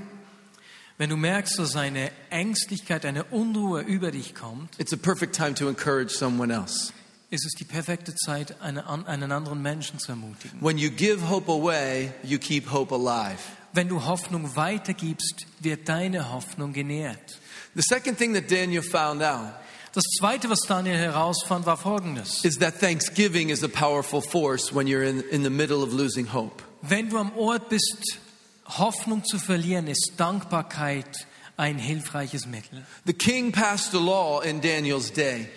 [0.97, 5.55] Wenn du merkst, dass eine Ängstlichkeit, eine Unruhe über dich kommt, it's a perfect time
[5.55, 6.93] to encourage someone else.
[7.31, 10.61] Ist es die perfekte Zeit, eine, einen anderen Menschen zu ermutigen.
[10.61, 13.39] When you give hope away, you keep hope alive.
[13.73, 17.39] Wenn du Hoffnung weitergibst, wird deine Hoffnung genährt.
[17.75, 19.53] The second thing that Daniel found out
[19.93, 22.45] Das Zweite, was Daniel herausfand, war Folgendes.
[22.45, 26.27] is that thanksgiving is a powerful force when you're in, in the middle of losing
[26.33, 26.63] hope.
[26.83, 28.19] Wenn du am Ort bist,
[28.65, 32.87] Hoffnung zu verlieren, ist Dankbarkeit ein hilfreiches Mittel.
[33.07, 35.49] The king passed a law in Daniel's day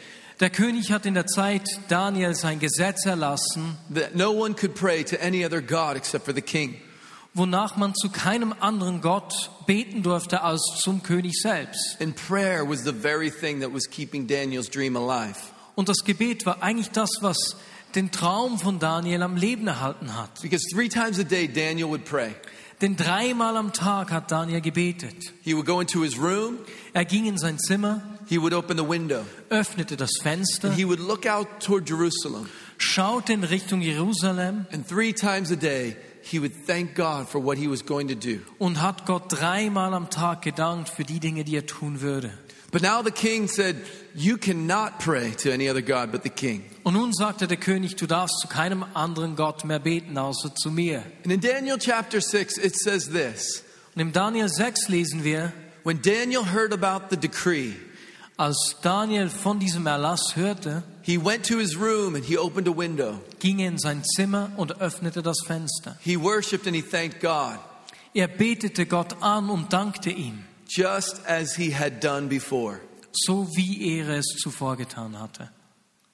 [0.41, 5.03] Der König hat in der Zeit Daniels ein Gesetz erlassen, that no one could pray
[5.03, 6.81] to any other God except for the king.
[7.35, 11.97] wonach man zu keinem anderen Gott beten durfte als zum König selbst.
[12.01, 15.37] And prayer was the very thing that was keeping Daniel's dream alive.
[15.75, 17.37] Und das Gebet war eigentlich das, was
[17.93, 20.41] den Traum von Daniel am Leben erhalten hat.
[20.41, 22.33] Because three times a day, Daniel would pray.
[22.81, 25.33] Denn dreimal am Tag hat Daniel gebetet.
[25.43, 26.57] He would go into his room,
[26.93, 30.85] Er ging in sein Zimmer, he would open the window, öffnete das Fenster, and he
[30.85, 32.49] would look out toward Jerusalem.
[32.77, 37.57] schaute in Richtung Jerusalem And three times a day, he would thank God for what
[37.57, 38.39] he was going to do.
[38.57, 42.31] und hat Gott dreimal am Tag gedankt für die Dinge, die er tun würde.
[42.71, 43.75] But now the king said,
[44.15, 46.63] You cannot pray to any other God but the king.
[46.83, 50.71] Und nun sagte der König, du darfst zu keinem anderen Gott mehr beten, außer zu
[50.71, 51.03] mir.
[51.23, 53.63] And in Daniel chapter 6, it says this
[53.95, 55.51] Und im Daniel 6 lesen wir,
[55.83, 57.73] When Daniel heard about the decree,
[58.37, 62.75] als Daniel von diesem Erlass hörte, he went to his room and he opened a
[62.75, 63.19] window.
[63.39, 65.97] ging er in sein Zimmer und öffnete das Fenster.
[66.01, 67.59] He worshiped and he thanked God,
[68.13, 70.43] Er betete Gott an und dankte ihm,
[70.75, 72.79] just as he had done before.
[73.11, 75.49] so wie er es zuvor getan hatte.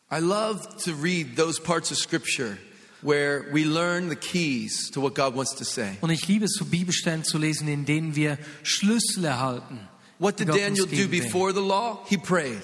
[0.09, 2.57] I love to read those parts of scripture
[3.01, 5.97] where we learn the keys to what God wants to say.
[6.01, 9.79] Und ich liebe es, so Bibelstellen zu lesen, in denen wir Schlüssel erhalten.
[10.19, 11.99] What did Daniel do before the law?
[12.07, 12.61] He prayed.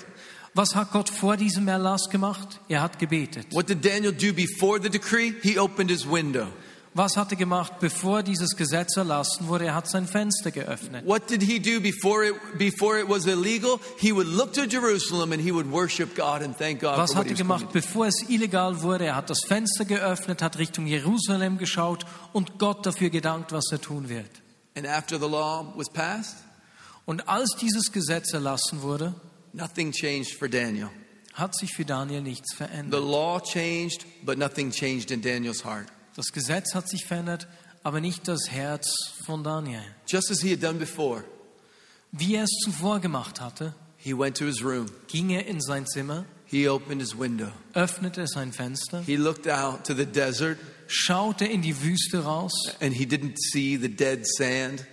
[0.55, 2.59] Was hat Gott vor diesem Erlass gemacht?
[2.69, 3.47] Er hat gebetet.
[3.51, 5.33] What did Daniel do before the decree?
[5.41, 6.47] He opened his window.
[6.95, 9.65] Was hat er gemacht, bevor dieses Gesetz erlassen wurde?
[9.65, 11.03] Er hat sein Fenster geöffnet.
[11.07, 13.79] What did he do before it before it was illegal?
[13.97, 17.19] He would look to Jerusalem and he would worship God and thank God Was for
[17.19, 19.05] what hat er gemacht, bevor es illegal wurde?
[19.05, 23.81] Er hat das Fenster geöffnet, hat Richtung Jerusalem geschaut und Gott dafür gedankt, was er
[23.81, 24.29] tun wird.
[24.75, 26.35] And after the law was passed,
[27.05, 29.13] Und als dieses Gesetz erlassen wurde,
[29.51, 30.89] nothing changed for Daniel.
[31.33, 33.01] hat sich für Daniel nichts The verändert.
[33.01, 35.87] law changed, but nothing changed in Daniel's heart.
[36.15, 37.47] Das Gesetz hat sich verändert,
[37.83, 38.87] aber nicht das Herz
[39.25, 39.81] von Daniel.
[40.07, 41.23] Just as he had done before,
[42.11, 44.85] Wie er es zuvor gemacht hatte, he went to his room.
[45.07, 47.51] ging er in sein Zimmer, He opened his window.
[47.73, 52.93] öffnete sein Fenster, He looked out to the desert schaute in die Wüste raus, and
[52.93, 54.85] he didn't see the dead sand.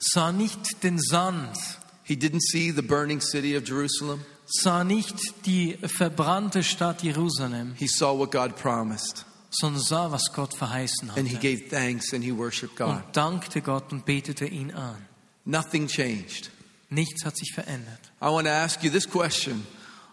[0.00, 1.56] sah nicht den Sand,
[2.02, 4.24] He didn't see the burning city of Jerusalem.
[4.46, 5.14] sah nicht
[5.46, 9.25] die verbrannte Stadt Jerusalem, He saw what God promised.
[9.50, 11.56] Sondern sah, was Gott verheißen And he hatte.
[11.56, 12.88] gave thanks and he worshiped God.
[12.88, 14.96] Und dankte Gott und betete ihn an.
[15.44, 16.50] Nothing changed.
[16.90, 18.00] Nichts hat sich verändert.
[18.20, 19.66] I want to ask you this question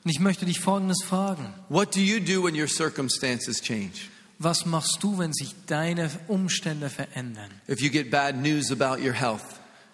[0.03, 1.53] Und ich möchte dich Folgendes fragen.
[1.69, 4.09] What do you do when your circumstances change?
[4.39, 7.49] Was machst du, wenn sich deine Umstände verändern?
[7.69, 9.43] If you get bad news about your health,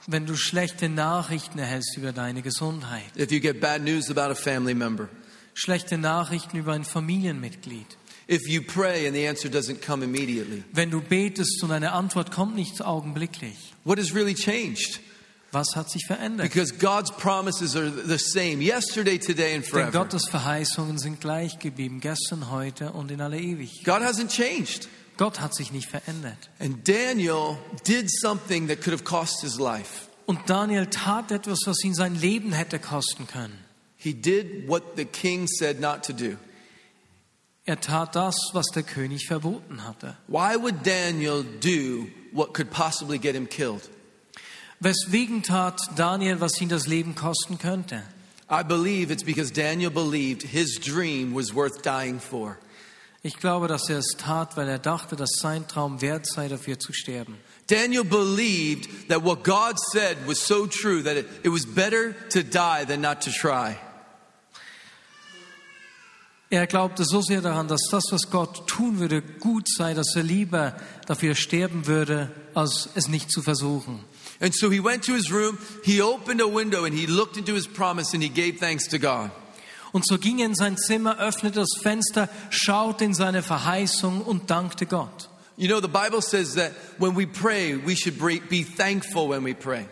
[0.08, 3.04] Wenn du schlechte Nachrichten erhältst über deine Gesundheit?
[3.16, 5.10] if you get bad news about a family member,
[5.54, 7.98] Schlechte Nachrichten über ein Familienmitglied?
[8.30, 12.32] If you pray and the answer doesn't come immediately, Wenn du betest und eine Antwort
[12.32, 13.74] kommt nicht augenblicklich?
[13.84, 15.00] what has really changed?
[15.52, 16.48] Was hat sich verändert?
[16.48, 19.92] Because God's promises are the same yesterday, today, and Denn forever.
[19.92, 23.84] Gottes Verheißungen sind gleich geblieben, gestern, heute und in alle Ewigkeit.
[23.84, 24.88] God hasn't changed.
[25.18, 26.38] Gott hat sich nicht verändert.
[26.60, 30.08] And Daniel did something that could have cost his life.
[30.28, 33.58] Und Daniel tat etwas, was ihn sein Leben hätte kosten können.
[33.98, 36.38] He did what the king said not to do.
[37.70, 40.18] Er tat das, was der König verboten hatte.
[40.28, 43.88] Why would Daniel do what could possibly get him killed?
[44.80, 48.02] Weswegen tat Daniel, was ihn das Leben kosten könnte?
[48.50, 52.58] I believe it's because Daniel believed his dream was worth dying for.
[53.22, 56.80] Ich glaube, dass er es tat, weil er dachte, dass sein Traum wert sei, dafür
[56.80, 57.38] zu sterben.
[57.68, 62.42] Daniel believed that what God said was so true that it, it was better to
[62.42, 63.78] die than not to try.
[66.52, 70.24] Er glaubte so sehr daran, dass das, was Gott tun würde, gut sei, dass er
[70.24, 74.04] lieber dafür sterben würde, als es nicht zu versuchen.
[74.42, 77.54] And so he went to his room, he opened a window, and he looked into
[77.54, 79.30] his promise and he gave thanks to God.
[79.92, 84.50] Und so ging er in sein Zimmer, öffnete das Fenster, schaute in seine Verheißung und
[84.50, 85.30] dankte Gott.
[85.58, 88.18] You know, the Bible says that when we pray, we should
[88.50, 89.86] be thankful when we pray.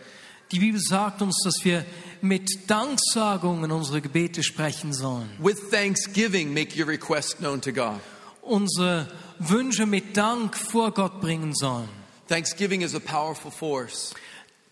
[0.50, 1.84] Die Bibel sagt uns, dass wir
[2.22, 5.28] mit Danksagungen unsere Gebete sprechen sollen.
[5.38, 8.00] With thanksgiving, make your request known to God.
[8.42, 11.88] Unsere Wünsche mit Dank vor Gott bringen sollen.
[12.28, 14.14] Thanksgiving is a powerful force.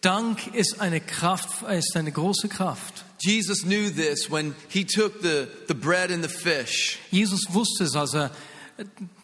[0.00, 3.04] Dank ist eine Kraft, ist eine große Kraft.
[3.18, 6.98] Jesus knew this when he took the, the bread and the fish.
[7.10, 8.30] Jesus wusste es, als er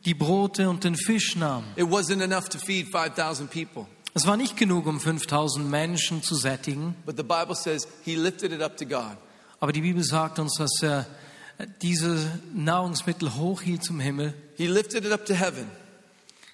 [0.04, 1.64] die Brote und den Fisch nahm.
[1.76, 3.86] It wasn't enough to feed 5,000 people.
[4.14, 8.52] Es war nicht genug, um 5000 Menschen zu sättigen, But the Bible says he lifted
[8.52, 9.16] it up to God.
[9.60, 11.06] aber die Bibel sagt uns, dass er
[11.80, 15.66] diese Nahrungsmittel hochhielt zum Himmel, He lifted it up to heaven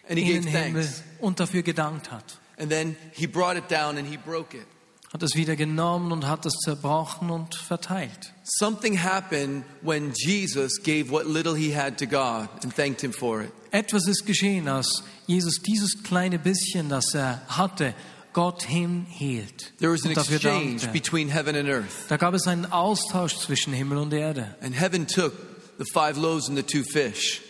[0.08, 1.02] and he gave Himmel thanks.
[1.20, 2.38] und dafür gedankt hat.
[2.58, 4.66] And then he brought it down and he broke it.
[5.12, 8.34] Hat es wieder genommen und hat es zerbrochen und verteilt.
[8.44, 13.42] Something happened when Jesus gave what little he had to God and thanked him for
[13.42, 13.52] it.
[13.70, 17.94] Etwas ist geschehen, als Jesus dieses kleine bisschen, das er hatte,
[18.32, 22.08] Gott hinhielt There was an exchange between heaven and earth.
[22.08, 24.56] Da gab es einen Austausch zwischen Himmel und Erde.
[24.60, 25.32] And heaven took
[25.78, 27.40] the five loaves and the two fish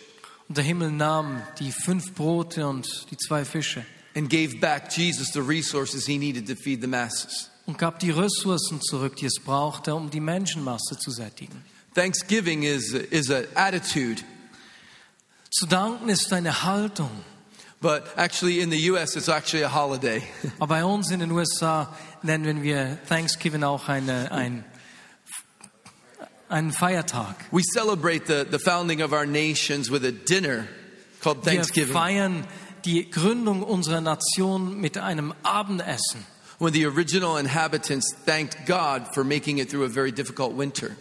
[0.49, 3.85] Und der Himmel nahm die fünf Brote und die zwei Fische
[4.19, 7.51] and gave back Jesus the resources he needed to feed the masses.
[7.67, 11.63] und gab die Ressourcen zurück, die es brauchte, um die Menschenmasse zu sättigen.
[11.95, 14.23] Thanksgiving is, is an attitude,
[15.51, 17.11] Zu danken ist eine Haltung.
[17.81, 20.23] but actually in the US it's actually a holiday.
[20.59, 24.65] Aber bei uns in den USA nennen wir Thanksgiving auch eine, ein,
[26.49, 27.37] einen Feiertag.
[27.53, 30.67] We celebrate the, the founding of our nations with a dinner
[31.21, 31.89] called Thanksgiving.
[31.89, 32.45] Wir feiern
[32.85, 36.25] die Gründung unserer Nation mit einem Abendessen.
[36.59, 40.97] when the original inhabitants thanked God for making it through a very difficult winter.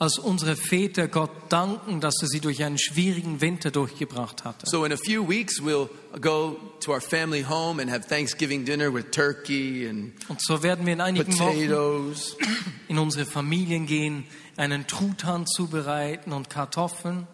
[0.00, 4.66] Als unsere Väter Gott danken, dass er sie durch einen schwierigen Winter durchgebracht hatte.
[4.68, 5.88] So, in a few weeks, we'll
[6.20, 10.86] go to our family home and have Thanksgiving dinner with turkey and Und so werden
[10.86, 12.36] wir in einigen Wochen potatoes.
[12.88, 14.24] in unsere Familien gehen,
[14.56, 17.28] einen Truthahn zubereiten und Kartoffeln.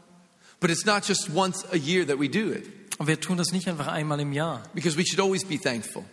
[0.60, 2.66] But it's not just once a year that we do it,
[2.98, 6.04] Und wir tun das nicht einfach einmal im Jahr, because we should always be thankful.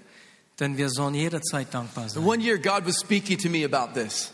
[0.60, 2.24] denn wir sollen jederzeit dankbar And sein.
[2.24, 4.32] one year, God was speaking to me about this.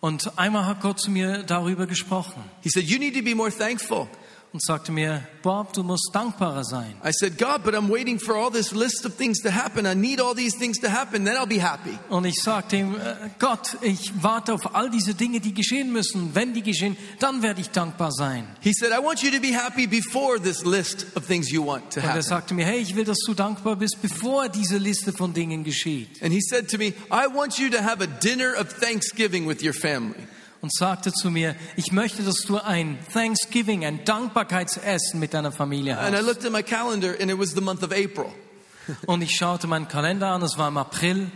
[0.00, 3.50] Und einmal hat Gott zu mir darüber gesprochen He said, You need to be more
[3.50, 4.08] thankful.
[4.52, 6.94] Und sagte mir, Bob, du musst dankbarer sein.
[7.04, 9.86] I said, God, but I'm waiting for all this list of things to happen.
[9.86, 11.98] I need all these things to happen, then I'll be happy.
[12.08, 16.34] Und ich sagte ihm, äh, Gott, ich warte auf all diese Dinge, die geschehen müssen.
[16.34, 18.46] Wenn die geschehen, dann werde ich dankbar sein.
[18.60, 21.92] He said, I want you to be happy before this list of things you want
[21.92, 22.22] to Und er happen.
[22.22, 26.22] sagte mir, hey, ich will, dass du dankbar bist, bevor diese Liste von Dingen geschieht.
[26.22, 29.62] And he said to me, I want you to have a dinner of thanksgiving with
[29.62, 30.26] your family.
[30.60, 35.98] Und sagte zu mir, ich möchte, dass du ein Thanksgiving, ein Dankbarkeitsessen mit deiner Familie
[35.98, 36.26] And I hast.
[36.26, 38.32] looked at my calendar and it was the month of April.
[39.06, 41.30] Und ich schaute meinen Kalender an, es war im April.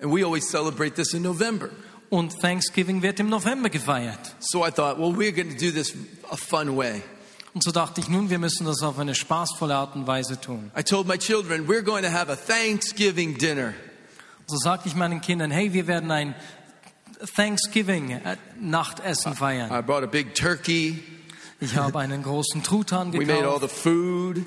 [0.00, 1.68] And we always celebrate this in November.
[2.08, 4.34] Und Thanksgiving wird im November gefeiert.
[4.38, 5.94] So I thought, well, we're going to do this
[6.30, 7.02] a fun way.
[7.52, 10.70] Und so dachte ich, nun, wir müssen das auf eine spaßvolle Art und Weise tun.
[10.78, 13.74] I told my children, we're going to have a Thanksgiving dinner.
[14.46, 16.34] So sagte ich meinen Kindern, hey, wir werden ein
[17.34, 19.70] Thanksgiving-Nachtessen äh, feiern.
[19.70, 21.02] I brought a big turkey.
[21.60, 23.62] Ich habe einen großen Truthahn We made all gekauft.
[23.62, 24.46] the food.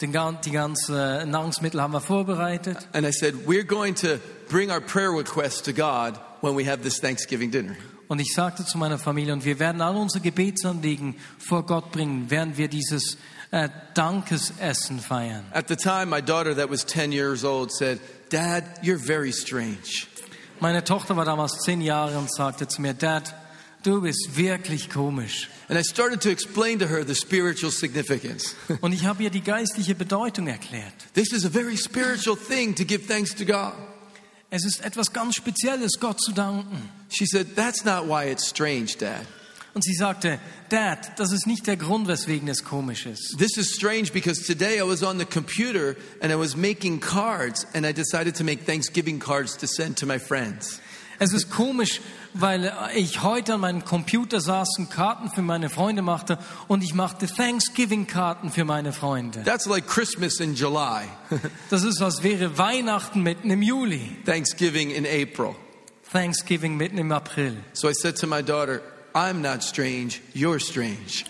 [0.00, 2.76] Den, gan- die ganzen äh, Nahrungsmittel haben wir vorbereitet.
[2.92, 6.82] And I said, we're going to bring our prayer requests to God when we have
[6.82, 7.76] this Thanksgiving dinner.
[8.08, 12.26] Und ich sagte zu meiner Familie, und wir werden all unsere Gebetsanliegen vor Gott bringen,
[12.28, 13.16] während wir dieses
[13.52, 15.44] äh, Dankesessen feiern.
[15.52, 20.08] At the time, my daughter, that was 10 years old, said, Dad, you're very strange.
[20.62, 23.34] Meine Tochter war damals zehn Jahre und sagte zu mir, Dad,
[23.82, 25.50] du bist wirklich komisch.
[25.68, 28.54] And I started to explain to her the spiritual significance.
[28.80, 30.92] Und ich habe ihr die geistliche Bedeutung erklärt.
[31.14, 33.72] this is a very spiritual thing to give thanks to God.
[34.50, 36.88] Es ist etwas ganz Spezielles, Gott zu danken.
[37.08, 39.26] She said, That's not why it's strange, Dad.
[39.74, 43.38] Und sie sagte, Dad, das ist nicht der Grund, weswegen es komisch ist.
[43.38, 47.66] This is strange because today I was on the computer and I was making cards
[47.74, 50.80] and I decided to make Thanksgiving cards to send to my friends.
[51.18, 52.00] Es ist komisch,
[52.34, 56.36] weil ich heute an meinem Computer saß und Karten für meine Freunde machte
[56.68, 59.42] und ich machte Thanksgiving-Karten für meine Freunde.
[59.44, 61.04] That's like Christmas in July,
[61.70, 65.54] Das ist, als wäre Weihnachten mitten im Juli, Thanksgiving in April.
[66.10, 67.56] Thanksgiving mitten im April.
[67.72, 68.82] So I said to my daughter,
[69.14, 71.24] I'm not strange, you're strange.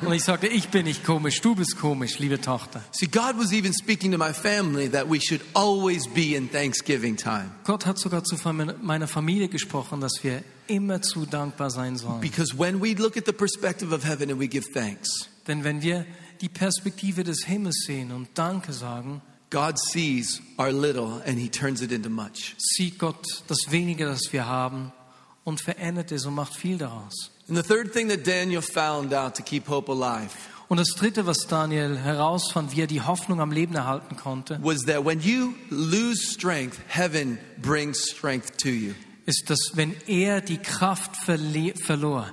[0.00, 2.82] Und ich sagte, ich bin nicht komisch, du bist komisch, liebe Tochter.
[2.92, 7.16] See, God was even speaking to my family that we should always be in Thanksgiving
[7.16, 7.50] time.
[7.64, 8.36] Gott hat sogar zu
[8.80, 12.20] meiner Familie gesprochen, dass wir immerzu dankbar sein sollen.
[12.20, 15.82] Because when we look at the perspective of heaven and we give thanks, Denn wenn
[15.82, 16.06] wir
[16.40, 19.20] die Perspektive des Himmels sehen und Danke sagen,
[19.50, 22.54] God sees our little and he turns it into much.
[22.58, 24.92] sieht Gott das Wenige, das wir haben
[25.46, 27.30] und verändert es und macht viel daraus.
[27.48, 30.30] And the third thing that Daniel found out to keep hope alive
[30.68, 34.80] Und das Dritte, was Daniel herausfand, wie er die Hoffnung am Leben erhalten konnte, was
[34.86, 38.92] that when you lose strength, heaven brings strength to you.
[39.26, 42.32] ist, dass wenn er die Kraft verli- verlor,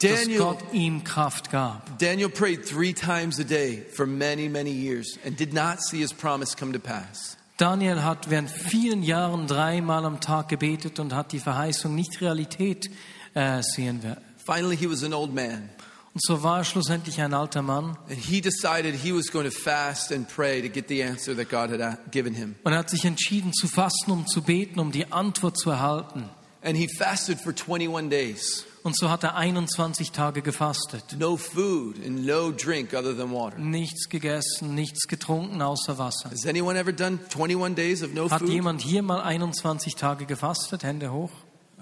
[0.00, 1.98] dass Daniel- Gott ihm Kraft gab.
[1.98, 6.12] Daniel prayed three times a day for many, many years and did not see his
[6.14, 7.36] promise come to pass.
[7.56, 12.90] Daniel hat während vielen Jahren dreimal am Tag gebetet und hat die Verheißung nicht Realität
[13.34, 14.00] äh, sehen.
[14.44, 15.70] Finally, he was an old man,
[16.14, 19.50] Und so war er schlussendlich ein alter Mann and he decided he was going to
[19.56, 22.56] fast and pray to get the answer that God had uh, given him.
[22.64, 26.28] und er hat sich entschieden zu fasten, um zu beten, um die Antwort zu erhalten.
[26.62, 28.64] And he fasted for 21 days.
[28.84, 31.16] Und so hat er 21 Tage gefastet.
[31.18, 33.58] No food and no drink other than water.
[33.58, 36.30] Nichts gegessen, nichts getrunken außer Wasser.
[36.30, 38.50] Has anyone ever done 21 days of no Hat food?
[38.50, 40.82] jemand hier mal 21 Tage gefastet?
[40.84, 41.30] Hände hoch.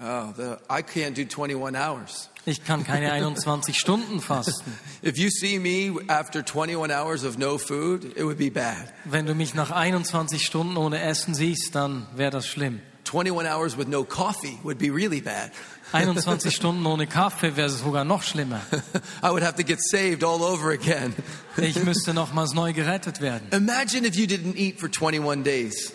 [0.01, 2.29] Oh, the, I can't do 21 hours.
[2.45, 4.71] Ich kann keine 21 Stunden fasten.
[5.01, 8.93] If you see me after 21 hours of no food, it would be bad.
[9.03, 12.79] Wenn du mich nach 21 Stunden ohne Essen siehst, dann wäre das schlimm.
[13.05, 15.51] 21 hours with no coffee would be really bad.
[15.93, 18.61] 21 Stunden ohne Kaffee wäre sogar noch schlimmer.
[19.23, 21.13] I would have to get saved all over again.
[21.57, 23.47] Ich müsste nochmals neu gerettet werden.
[23.51, 25.93] Imagine if you didn't eat for 21 days,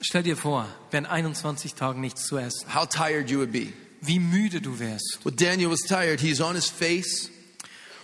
[0.00, 2.72] Stell dir vor, wären 21 Tagen nichts zu essen.
[2.74, 3.72] how tired you would be.
[4.00, 5.18] Wie müde du wärst.
[5.24, 6.20] Well, Daniel was tired.
[6.20, 7.30] He's on his face,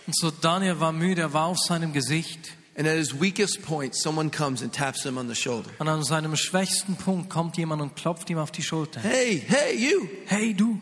[0.05, 2.51] Und so Daniel war müde, er war auf seinem Gesicht.
[2.77, 5.69] and at his weakest point, someone comes and taps him on the shoulder.
[5.79, 8.99] Und an seinem schwächsten Punkt kommt jemand und klopft ihm auf die Schulter.
[8.99, 10.79] Hey, hey, you, Hey du,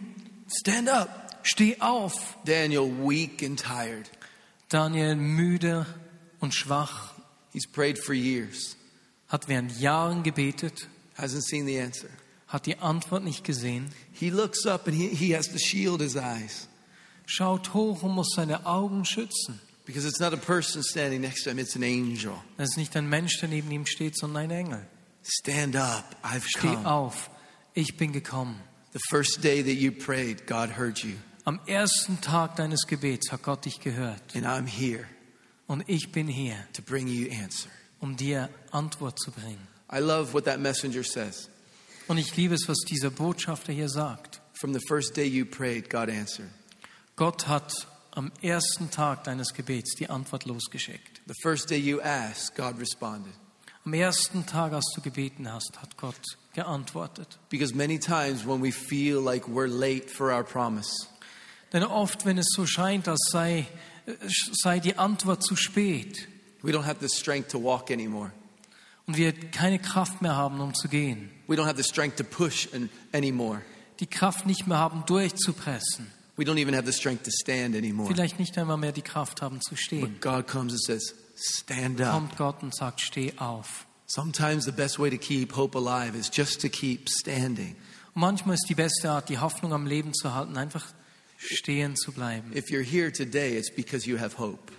[0.48, 1.39] stand up.
[1.44, 2.38] steh auf.
[2.46, 4.10] Daniel, weak and tired.
[4.70, 5.86] Daniel müde
[6.39, 7.14] und schwach,
[7.52, 8.76] He's prayed for years,
[9.28, 10.88] hat während Jahren gebetet,
[11.18, 12.10] hasn't seen the answer.
[12.48, 16.16] hat die Antwort nicht gesehen, He looks up and he, he has to shield his
[16.16, 16.68] eyes
[17.26, 19.60] schaut hoch und muss seine Augen schützen.
[19.86, 22.34] because it's not a person standing next to him, it's an angel.
[22.58, 24.86] Es ist nicht ein Mensch, der neben ihm steht, sondern ein Engel.
[25.24, 26.86] Stand up, I've Steh come.
[26.89, 27.30] auf,
[27.76, 28.60] ich bin gekommen.
[28.94, 31.16] The first day that you prayed, God heard you,
[31.46, 34.36] Am ersten Tag deines Gebets hat Gott dich gehört.
[34.36, 35.08] and I'm here
[35.68, 37.70] Und ich bin hier, to bring you answer.
[38.00, 39.68] um dir Antwort zu bringen.
[39.91, 41.50] I love what that messenger says.
[42.08, 44.41] Und ich liebe es, was dieser Botschafter hier sagt.
[44.54, 46.50] From the first day you prayed, God answered.
[47.16, 47.74] Gott hat
[48.12, 51.22] am ersten Tag deines Gebets die Antwort losgeschickt.
[51.28, 53.34] The first day you asked, God responded.
[53.86, 56.22] Am ersten Tag, als du gebeten hast, hat Gott
[56.54, 57.38] geantwortet.
[57.49, 61.08] Because many times when we feel like we're late for our promise,
[61.72, 63.66] Denn oft, wenn es so scheint, als sei,
[64.62, 66.28] sei die Antwort zu spät
[66.62, 68.32] we don't have the strength to walk anymore.
[69.08, 72.24] und wir keine Kraft mehr haben, um zu gehen, We don't have the strength to
[72.24, 73.62] push an- anymore.
[73.99, 78.08] die Kraft nicht mehr haben, durchzupressen, We don't even have the strength to stand anymore.
[78.10, 81.99] vielleicht nicht einmal mehr die Kraft haben zu stehen, But God comes and says, Stand
[82.01, 82.14] up.
[82.14, 83.86] kommt Gott und sagt, steh auf.
[84.16, 87.76] Sometimes the best way to keep hope alive is just to keep standing.
[88.14, 90.86] Und manchmal ist die beste Art, die Hoffnung am Leben zu halten, einfach
[91.36, 92.55] stehen zu bleiben.
[92.55, 94.72] If you're here today, it's because you have hope.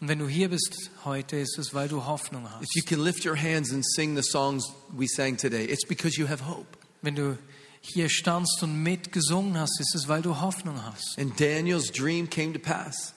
[0.00, 2.74] Und wenn du hier bist heute, ist es, weil du Hoffnung If hast.
[2.74, 4.64] you can lift your hands and sing the songs
[4.96, 6.78] we sang today, it's because you have hope.
[7.02, 7.36] Wenn du
[7.82, 11.18] hier standst und mitgesungen hast, ist es, weil du Hoffnung hast.
[11.18, 13.12] And Daniel's dream came to pass.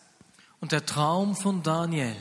[0.59, 2.17] Und der Traum von Daniel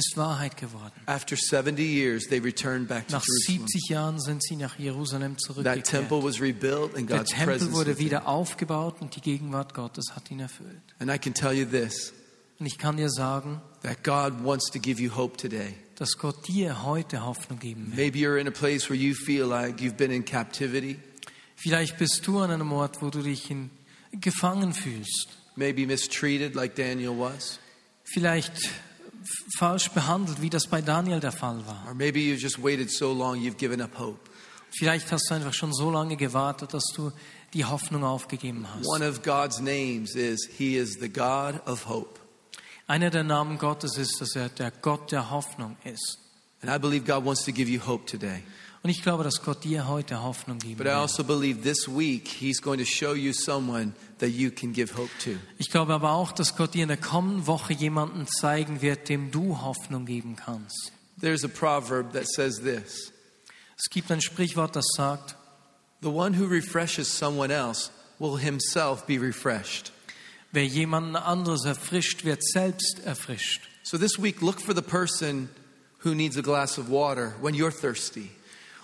[0.00, 0.92] ist Wahrheit geworden.
[1.06, 3.66] After 70 years, they returned back to Nach Jerusalem.
[3.68, 5.84] 70 Jahren sind sie nach Jerusalem That zurückgekehrt.
[5.86, 10.14] temple was rebuilt and Der God's Tempel presence wurde wieder aufgebaut und die Gegenwart Gottes
[10.16, 10.80] hat ihn erfüllt.
[10.98, 12.12] And I can tell you this,
[12.58, 15.74] Und ich kann dir sagen, that God wants to give you hope today.
[15.96, 18.04] dass Gott dir heute Hoffnung geben will.
[18.04, 20.98] Maybe you're in a place where you feel like you've been in captivity,
[21.56, 23.70] Vielleicht bist du an einem Ort, wo du dich in,
[24.12, 25.28] gefangen fühlst.
[25.56, 27.58] maybe mistreated like Daniel was,
[28.04, 28.52] Vielleicht
[29.58, 31.84] falsch behandelt, wie das bei Daniel der Fall war.
[31.88, 34.18] or maybe you've just waited so long you've given up hope.
[34.78, 37.10] Vielleicht hast du einfach schon so lange gewartet, dass du
[37.52, 38.86] die Hoffnung aufgegeben hast.
[38.86, 42.20] One of God's names is He is the God of hope.
[42.86, 46.18] Einer der Namen Gottes ist, dass er der Gott der Hoffnung ist.
[46.62, 48.42] And I believe God wants to give you hope today.
[48.82, 52.28] Und ich glaube, dass Gott dir heute Hoffnung geben But I also believe this week
[52.28, 55.32] He's going to show you someone that you can give hope to.
[55.58, 59.30] Ich glaube aber auch, dass Gott dir in der kommenden Woche jemanden zeigen wird, dem
[59.30, 60.92] du Hoffnung geben kannst.
[61.20, 63.12] There's a proverb that says this
[63.76, 65.36] Es gibt ein Sprichwort, das sagt,
[66.02, 69.92] The one who refreshes someone else will himself be refreshed.
[70.52, 73.60] wer jemanden anderes erfrischt, wird selbst erfrischt.
[73.82, 75.50] So this week, look for the person
[76.02, 78.30] who needs a glass of water when you're thirsty.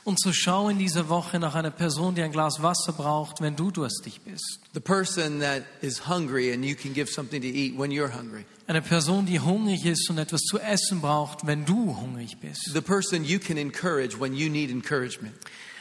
[0.06, 3.56] Und so schau in dieser Woche nach einer Person, die ein Glas Wasser braucht, wenn
[3.56, 4.60] du durstig bist.
[4.72, 8.44] The person that is hungry and you can give something to eat when you're hungry.
[8.68, 12.70] Eine Person, die hungrig ist und etwas zu essen braucht, wenn du hungrig bist.
[12.72, 15.34] The person you can encourage when you need encouragement.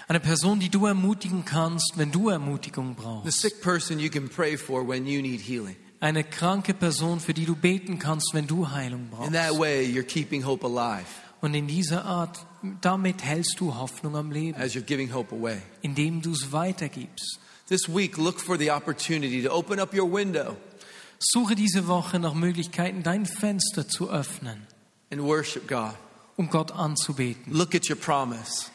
[0.08, 3.42] Eine Person, die du ermutigen kannst, wenn du Ermutigung The brauchst.
[3.42, 5.76] sick person you can pray for when you need healing.
[6.00, 9.60] Eine kranke Person, für die du beten kannst, wenn du Heilung In that brauchst.
[9.60, 11.06] way, you're keeping hope alive
[11.46, 12.44] Und in dieser Art,
[12.82, 15.62] damit hältst du Hoffnung am Leben, as you're giving hope away.
[15.84, 17.40] indem du es weitergibst.
[17.70, 20.58] This week, look for the opportunity to open up your window
[21.20, 24.66] Suche diese Woche nach Möglichkeiten, dein Fenster zu öffnen,
[25.12, 25.94] and worship God.
[26.36, 28.72] um Gott anzubeten, Look at your promise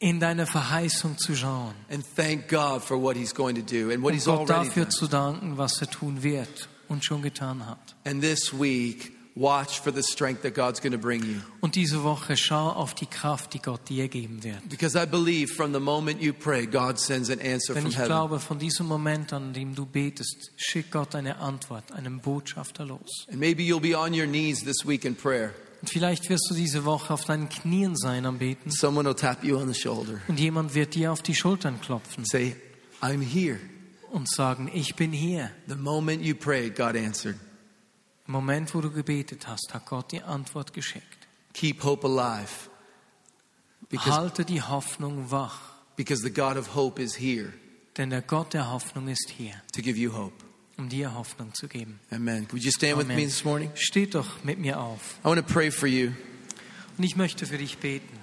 [0.00, 4.02] in deine Verheißung zu schauen and thank God for what He's going to do and
[4.02, 4.90] what und He's Gott already dafür done.
[4.96, 7.94] zu danken, was er tun wird und schon getan hat.
[8.04, 11.40] And this week, watch for the strength that God's going to bring you.
[11.60, 14.68] Und diese Woche schau auf die Kraft, die Gott dir geben wird.
[14.68, 17.96] Because I believe from the moment you pray, God sends an answer Denn from ich
[17.96, 18.08] heaven.
[18.08, 23.26] glaube, von diesem Moment an, dem du betest, schickt Gott eine Antwort, einen Botschafter los.
[23.30, 25.52] And maybe you'll be on your knees this week in prayer.
[25.80, 29.42] Und vielleicht wirst du diese Woche auf deinen Knien sein am Beten Someone will tap
[29.42, 32.54] you on the shoulder und jemand wird dir auf die Schultern klopfen say,
[33.00, 33.58] I'm here.
[34.12, 35.50] und sagen, ich bin hier.
[35.66, 37.36] The moment you prayed, God answered.
[38.26, 41.28] Im Moment, wo du gebetet hast, hat Gott die Antwort geschickt.
[41.54, 42.70] Keep hope alive.
[43.88, 45.58] Because, Halte die Hoffnung wach,
[45.96, 47.52] because the God of hope is here
[47.96, 50.32] denn der Gott der Hoffnung ist hier, to give you hope.
[50.78, 52.00] um dir Hoffnung zu geben.
[52.10, 52.46] Amen.
[52.50, 53.26] Would you stand with me Amen.
[53.26, 53.70] this morning?
[53.74, 55.18] Steht doch mit mir auf.
[55.22, 56.12] I want to pray for you.
[56.96, 58.18] Und ich möchte für dich beten.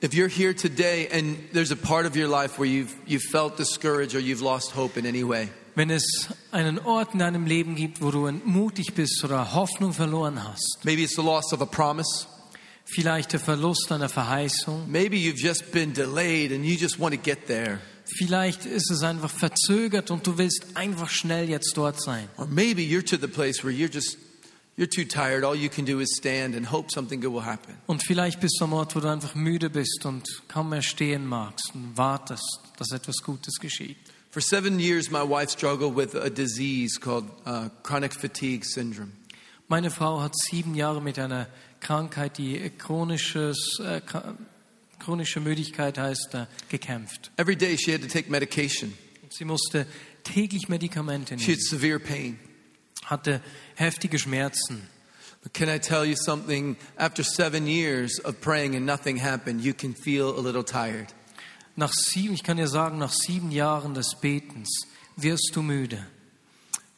[0.00, 3.56] If you're here today and there's a part of your life where you've, you've felt
[3.58, 5.48] discouraged or you've lost hope in any way,
[5.78, 10.42] Wenn es einen Ort in deinem Leben gibt, wo du entmutigt bist oder Hoffnung verloren
[10.42, 12.26] hast, maybe it's the loss of a promise,
[12.84, 17.20] vielleicht der Verlust einer Verheißung, maybe you've just been delayed and you just want to
[17.20, 17.78] get there,
[18.16, 22.28] vielleicht ist es einfach verzögert und du willst einfach schnell jetzt dort sein.
[22.38, 24.18] or maybe you're to the place where you're just
[24.76, 25.44] you're too tired.
[25.44, 27.76] All you can do is stand and hope something good will happen.
[27.86, 31.24] Und vielleicht bist du am Ort, wo du einfach müde bist und kaum mehr stehen
[31.24, 33.96] magst und wartest, dass etwas Gutes geschieht.
[34.30, 39.12] For seven years, my wife struggled with a disease called uh, chronic fatigue syndrome.
[39.68, 41.46] Meine Frau hat sieben Jahre mit einer
[41.80, 44.00] Krankheit, die chronisches, äh,
[44.98, 47.30] chronische Müdigkeit heißt, äh, gekämpft.
[47.36, 48.94] Every day, she had to take medication.
[49.30, 49.86] Sie musste
[50.24, 51.44] täglich Medikamente nehmen.
[51.44, 52.38] She had severe pain.
[53.04, 53.40] hatte
[53.76, 54.88] heftige Schmerzen.
[55.42, 56.76] But can I tell you something?
[56.96, 61.12] After seven years of praying and nothing happened, you can feel a little tired.
[61.78, 64.68] Nach sieben, ich kann dir sagen, nach sieben Jahren des Betens
[65.14, 66.04] wirst du müde.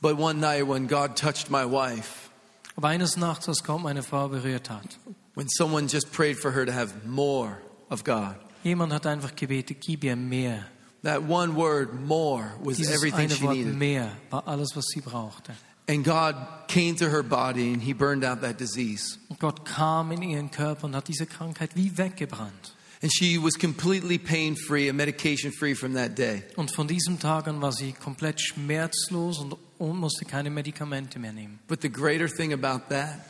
[0.00, 2.30] But one night, when God touched my wife,
[2.76, 4.98] Aber eines Nachts, als Gott meine Frau berührt hat,
[5.34, 7.58] when someone just prayed for her to have more
[7.90, 10.64] of God, jemand hat einfach gebetet, gib ihr mehr.
[11.02, 13.76] that one word, more, was Dieses everything eine she Wort needed.
[13.76, 15.52] mehr war alles, was sie brauchte.
[15.90, 16.36] And God
[16.68, 19.18] came to her body and He burned out that disease.
[19.28, 22.74] Und Gott kam in ihren Körper und hat diese Krankheit wie weggebrannt.
[23.02, 26.42] And she was completely pain free and medication free from that day.
[26.56, 29.38] Und von diesem Tag an war sie komplett schmerzlos
[29.78, 31.60] und musste keine Medikamente mehr nehmen.
[31.66, 33.20] But the greater thing about that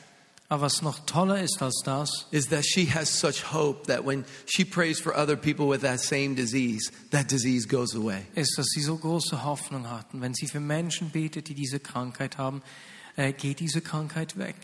[0.51, 4.25] Aber was noch toller ist als das, is that she has such hope that when
[4.47, 8.27] she prays for other people with that same disease, that disease goes away.
[8.35, 10.21] ist, dass sie so große Hoffnung hatten.
[10.21, 12.63] Wenn sie für Menschen betet, die diese Krankheit haben,
[13.15, 14.57] äh, geht diese Krankheit weg.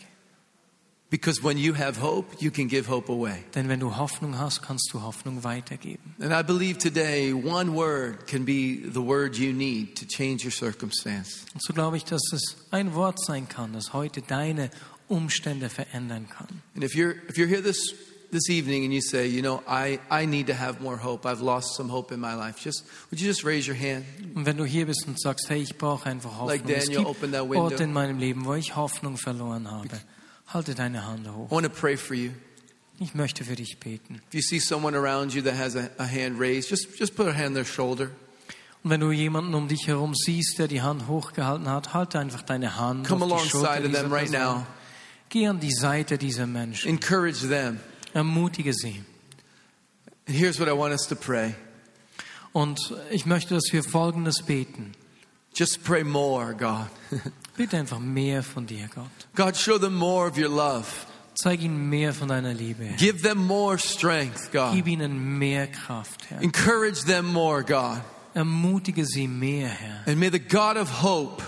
[1.09, 3.45] Because when you have hope, you can give hope away.
[3.55, 6.15] Denn wenn du Hoffnung hast, kannst du Hoffnung weitergeben.
[6.19, 10.51] And I believe today one word can be the word you need to change your
[10.51, 11.45] circumstance.
[11.53, 14.69] Und so glaube ich, dass es ein Wort sein kann, das heute deine
[15.07, 16.61] Umstände verändern kann.
[16.75, 17.93] And if you're if you're here this
[18.31, 21.25] this evening and you say, you know, I, I need to have more hope.
[21.25, 22.59] I've lost some hope in my life.
[22.61, 24.05] Just would you just raise your hand?
[24.35, 26.47] Und wenn du hier bist und sagst, hey, ich brauche einfach Hoffnung.
[26.49, 27.63] Like es Daniel, gibt open that window.
[27.63, 30.01] Orte in meinem Leben, wo ich Hoffnung verloren habe.
[30.47, 31.51] Halte deine Hand I hoch.
[31.51, 32.31] want to pray for you.
[32.99, 34.21] Ich möchte für dich beten.
[34.29, 37.27] If you see someone around you that has a, a hand raised, just just put
[37.27, 38.09] a hand on their shoulder.
[38.83, 42.41] Und wenn du jemanden um dich herum siehst, der die Hand hochgehalten hat, halte einfach
[42.43, 44.55] deine Hand Come auf die Schulter dieser them right Person.
[44.59, 44.67] now.
[45.29, 46.89] Geh an die Seite dieser Menschen.
[46.89, 47.79] Encourage them.
[48.13, 49.03] Ermutige sie.
[50.27, 51.55] And here's what I want us to pray.
[52.53, 52.79] Und
[53.11, 54.93] ich möchte, dass wir Folgendes beten.
[55.53, 56.87] Just pray more, God.
[57.57, 59.09] Bitte einfach mehr von dir, Gott.
[59.35, 60.85] God, show them more of your love.
[61.33, 62.85] Zeig ihnen mehr von deiner Liebe.
[62.97, 64.73] Give them more strength, God.
[64.73, 66.41] Gib ihnen mehr Kraft, Herr.
[66.41, 68.01] Encourage them more, God.
[68.35, 70.03] Ermutige sie mehr, Herr.
[70.05, 71.43] And may the God of hope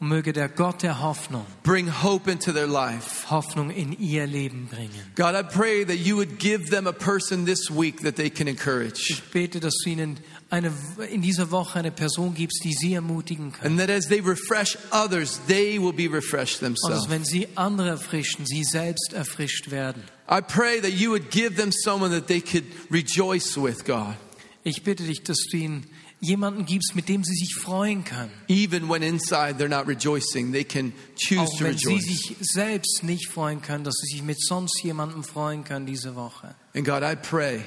[0.00, 3.28] Und möge der Gott der Hoffnung bring hope into their life.
[3.30, 4.92] Hoffnung in ihr Leben bringen.
[5.16, 8.46] God, I pray that you would give them a person this week that they can
[8.46, 9.10] encourage.
[9.10, 10.20] Ich bete, dass du ihnen
[10.50, 10.72] eine,
[11.10, 13.66] in dieser Woche eine Person gibst, die sie ermutigen kann.
[13.72, 17.10] And that as they refresh others, they will be refreshed Und dass themselves.
[17.10, 20.02] wenn sie andere erfrischen, sie selbst erfrischt werden.
[20.30, 24.14] I pray that you would give them someone that they could rejoice with, God,
[24.62, 25.86] Ich bitte dich, dass du ihnen
[26.20, 28.32] jemanden gibst, mit dem sie sich freuen können.
[28.48, 30.52] even when inside they're not rejoicing.
[30.52, 34.22] They can choose Auch to wenn sie sich selbst nicht freuen können, dass sie sich
[34.24, 36.54] mit sonst jemandem freuen können diese Woche.
[36.74, 37.62] And God, I pray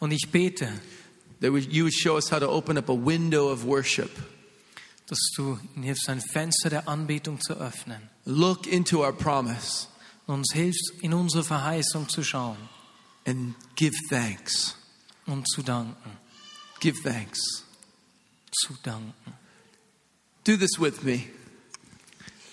[0.00, 0.68] Und ich bete,
[1.40, 4.10] that you would show us how to open up a window of worship.
[5.06, 8.00] dass du ihnen hilfst, ein Fenster der Anbetung zu öffnen.
[8.24, 9.88] Look into our promise
[10.26, 12.56] Und uns hilfst, in unsere Verheißung zu schauen
[13.26, 14.76] and give thanks.
[15.26, 16.10] und zu danken.
[16.80, 17.63] Give thanks.
[18.54, 19.32] Zu danken.
[20.44, 21.24] Do this with me.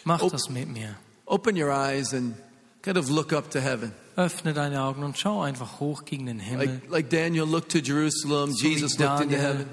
[0.03, 0.97] Mach das mit mir.
[1.25, 2.35] Open your eyes and
[2.81, 3.93] kind of look up to heaven.
[4.17, 6.67] Öffne deine Augen und schau einfach hoch gegen den Himmel.
[6.67, 9.67] Like, like Daniel looked to Jerusalem, So Jesus looked into heaven.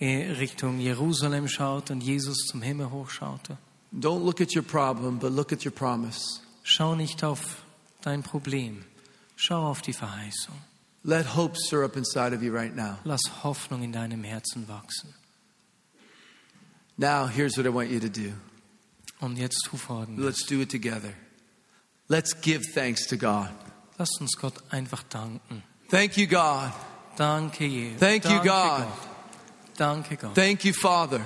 [0.00, 3.56] Richtung Jerusalem schaut und Jesus zum Himmel hochschaute.
[3.92, 6.40] Don't look at your problem, but look at your promise.
[6.64, 7.62] Schau nicht auf
[8.02, 8.84] dein Problem.
[9.36, 10.56] Schau auf die Verheißung.
[11.04, 12.98] Let hope stir up inside of you right now.
[13.04, 15.14] Lass Hoffnung in deinem Herzen wachsen.
[16.98, 18.32] Now, here's what I want you to do.
[19.20, 20.24] Und jetzt tu folgendes.
[20.24, 21.14] Let's do it together.
[22.08, 23.48] Let's give thanks to God.
[23.98, 25.62] Lass uns Gott einfach danken.
[25.88, 26.72] Thank you, God.
[27.16, 28.00] Danke, Jesus.
[28.00, 28.78] Thank you, Danke, God.
[28.80, 29.76] Gott.
[29.76, 30.34] Danke, Gott.
[30.34, 31.20] Thank you, Father.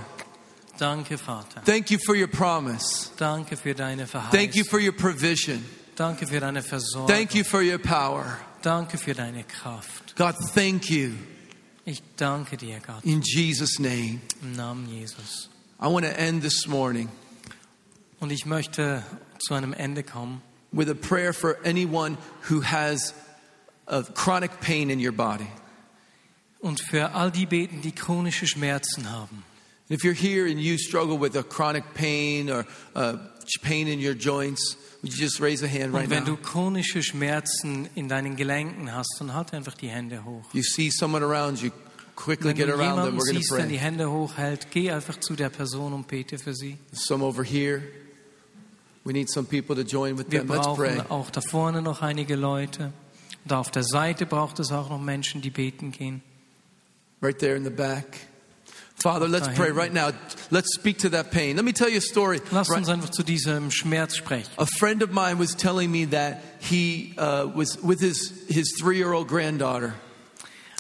[0.79, 1.63] Danke, Vater.
[1.65, 3.11] Thank you for your promise.
[3.17, 5.65] Danke für deine Thank you for your provision.
[5.97, 7.09] Danke für deine Versorgung.
[7.09, 8.39] Thank you for your power.
[8.63, 10.15] Danke für deine Kraft.
[10.17, 11.13] God, thank you.
[11.85, 14.21] Ich danke dir, Gott, In Jesus' name.
[14.43, 15.49] im Namen Jesus.
[15.81, 17.09] I want to end this morning
[18.21, 19.03] Und ich möchte
[19.39, 20.41] zu einem Ende kommen
[20.73, 22.17] with a prayer for anyone
[22.51, 23.15] who has
[23.87, 25.47] a chronic pain in your body.
[26.61, 29.45] und für all die beten, die chronische Schmerzen haben.
[29.89, 32.67] If you're here and you struggle with a chronic pain or
[32.97, 33.19] uh,
[33.63, 36.39] pain in your joints, would you just raise a hand right Und wenn du now?
[36.43, 40.43] chronische Schmerzen in deinen Gelenken hast, dann halt einfach die Hände hoch.
[40.53, 41.71] You see someone around you,
[42.17, 43.17] quickly Wenn get around them.
[43.17, 43.79] We're going to der die pray.
[43.79, 46.79] Hände hochhält, geh einfach zu der Person und bete für sie.
[46.93, 47.83] Some over here.
[49.05, 50.49] We need some people to join with Wir them.
[50.49, 50.97] Let's pray.
[50.97, 52.93] brauchen auch da vorne noch einige Leute.
[53.45, 56.23] Und auf der Seite braucht es auch noch Menschen, die beten gehen.
[57.23, 58.19] Right there in the back.
[58.99, 60.11] Father, let's pray right now.
[60.51, 61.57] Let's speak to that pain.
[61.57, 62.41] Let me tell you a story.
[62.51, 64.51] Lass uns einfach zu diesem Schmerz sprechen.
[64.57, 68.97] A friend of mine was telling me that he uh, was with his, his three
[68.97, 69.95] year old granddaughter.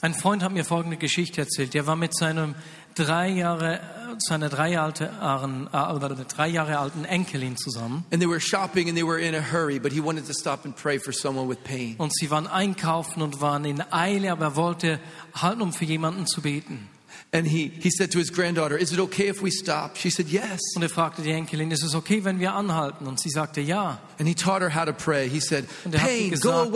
[0.06, 1.74] Ein Freund hat mir folgende Geschichte erzählt.
[1.74, 2.54] Er war mit seinem
[2.94, 3.80] drei Jahre,
[4.20, 8.04] seiner drei, äh, drei Jahre alten Enkelin zusammen.
[8.12, 10.64] And they were shopping and they were in a hurry, but he wanted to stop
[10.64, 11.96] and pray for someone with pain.
[11.98, 15.00] Und sie waren einkaufen und waren in Eile, aber er wollte
[15.34, 16.88] halten, um für jemanden zu beten.
[17.32, 19.96] And he, he said to his granddaughter, Is it okay if we stop?
[19.96, 20.60] She said, Yes.
[20.76, 23.08] Und er fragte die Enkelin, ist es okay, wenn wir anhalten?
[23.08, 23.98] Und sie sagte ja.
[24.20, 25.28] And he taught her how to pray.
[25.28, 26.74] He said, Und er Pain, go gesagt-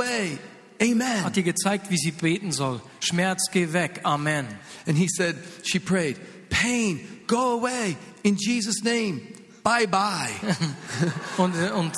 [0.80, 0.98] away.
[0.98, 1.32] Hat Amen.
[1.34, 2.80] ihr gezeigt, wie sie beten soll.
[3.00, 4.00] Schmerz, geh weg.
[4.04, 4.46] Amen.
[4.86, 6.16] And he said, She prayed,
[6.50, 7.96] Pain, go away.
[8.22, 9.20] In Jesus' name.
[9.62, 10.30] Bye bye.
[11.36, 11.92] Und, äh, und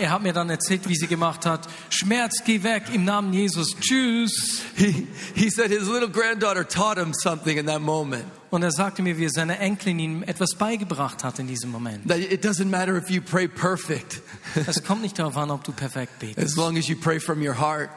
[0.00, 1.68] er hat mir dann erzählt, wie sie gemacht hat.
[1.88, 3.76] Schmerz, geh weg im Namen Jesus.
[3.80, 4.62] Tschüss.
[4.76, 8.24] he, he said his little granddaughter taught him something in that moment.
[8.50, 12.10] Und er sagte mir, wie seine Enkelin ihm etwas beigebracht hat in diesem Moment.
[12.10, 14.20] It doesn't matter if you pray perfect,
[14.66, 17.40] Es kommt nicht darauf an, ob du perfekt as betest, long as you pray from
[17.40, 17.90] your heart.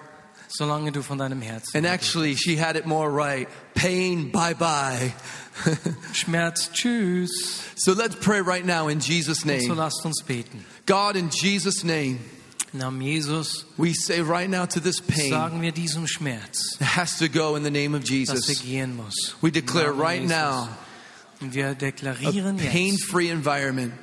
[0.47, 1.75] Solange du von deinem Herzen.
[1.75, 3.47] And actually, she had it more right.
[3.75, 5.13] Pain, bye bye.
[6.13, 7.63] Schmerz, tschüss.
[7.75, 9.61] So let's pray right now in Jesus' name.
[9.67, 10.65] So lasst uns beten.
[10.85, 12.19] God, in Jesus' name,
[12.73, 17.17] Namen Jesus we say right now to this pain sagen wir diesem Schmerz, it has
[17.19, 18.61] to go in the name of dass er Jesus.
[18.61, 19.35] gehen muss.
[19.41, 20.37] We declare right Jesus.
[20.37, 20.69] now
[21.39, 23.93] Und wir deklarieren jetzt pain-free environment.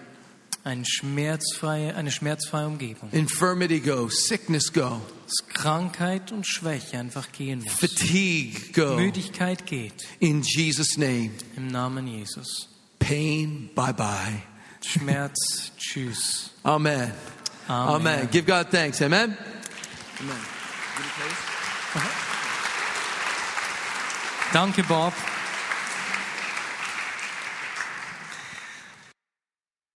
[0.65, 3.11] eine schmerzfreie, eine schmerzfreie Umgebung.
[3.13, 5.03] Infirmity go, sickness go,
[5.53, 7.73] Krankheit und Schwäche einfach gehen muss.
[7.73, 8.97] fatigue go.
[8.97, 9.95] Müdigkeit geht.
[10.21, 12.69] In Jesus' name, Im Namen Jesus.
[12.99, 14.43] pain, bye bye.
[14.85, 16.51] Schmerz, tschüss.
[16.63, 17.13] Amen.
[17.69, 17.95] Amen.
[17.95, 18.29] Amen.
[18.31, 19.01] Give God thanks.
[19.01, 19.37] Amen.
[24.53, 25.13] Danke, Bob.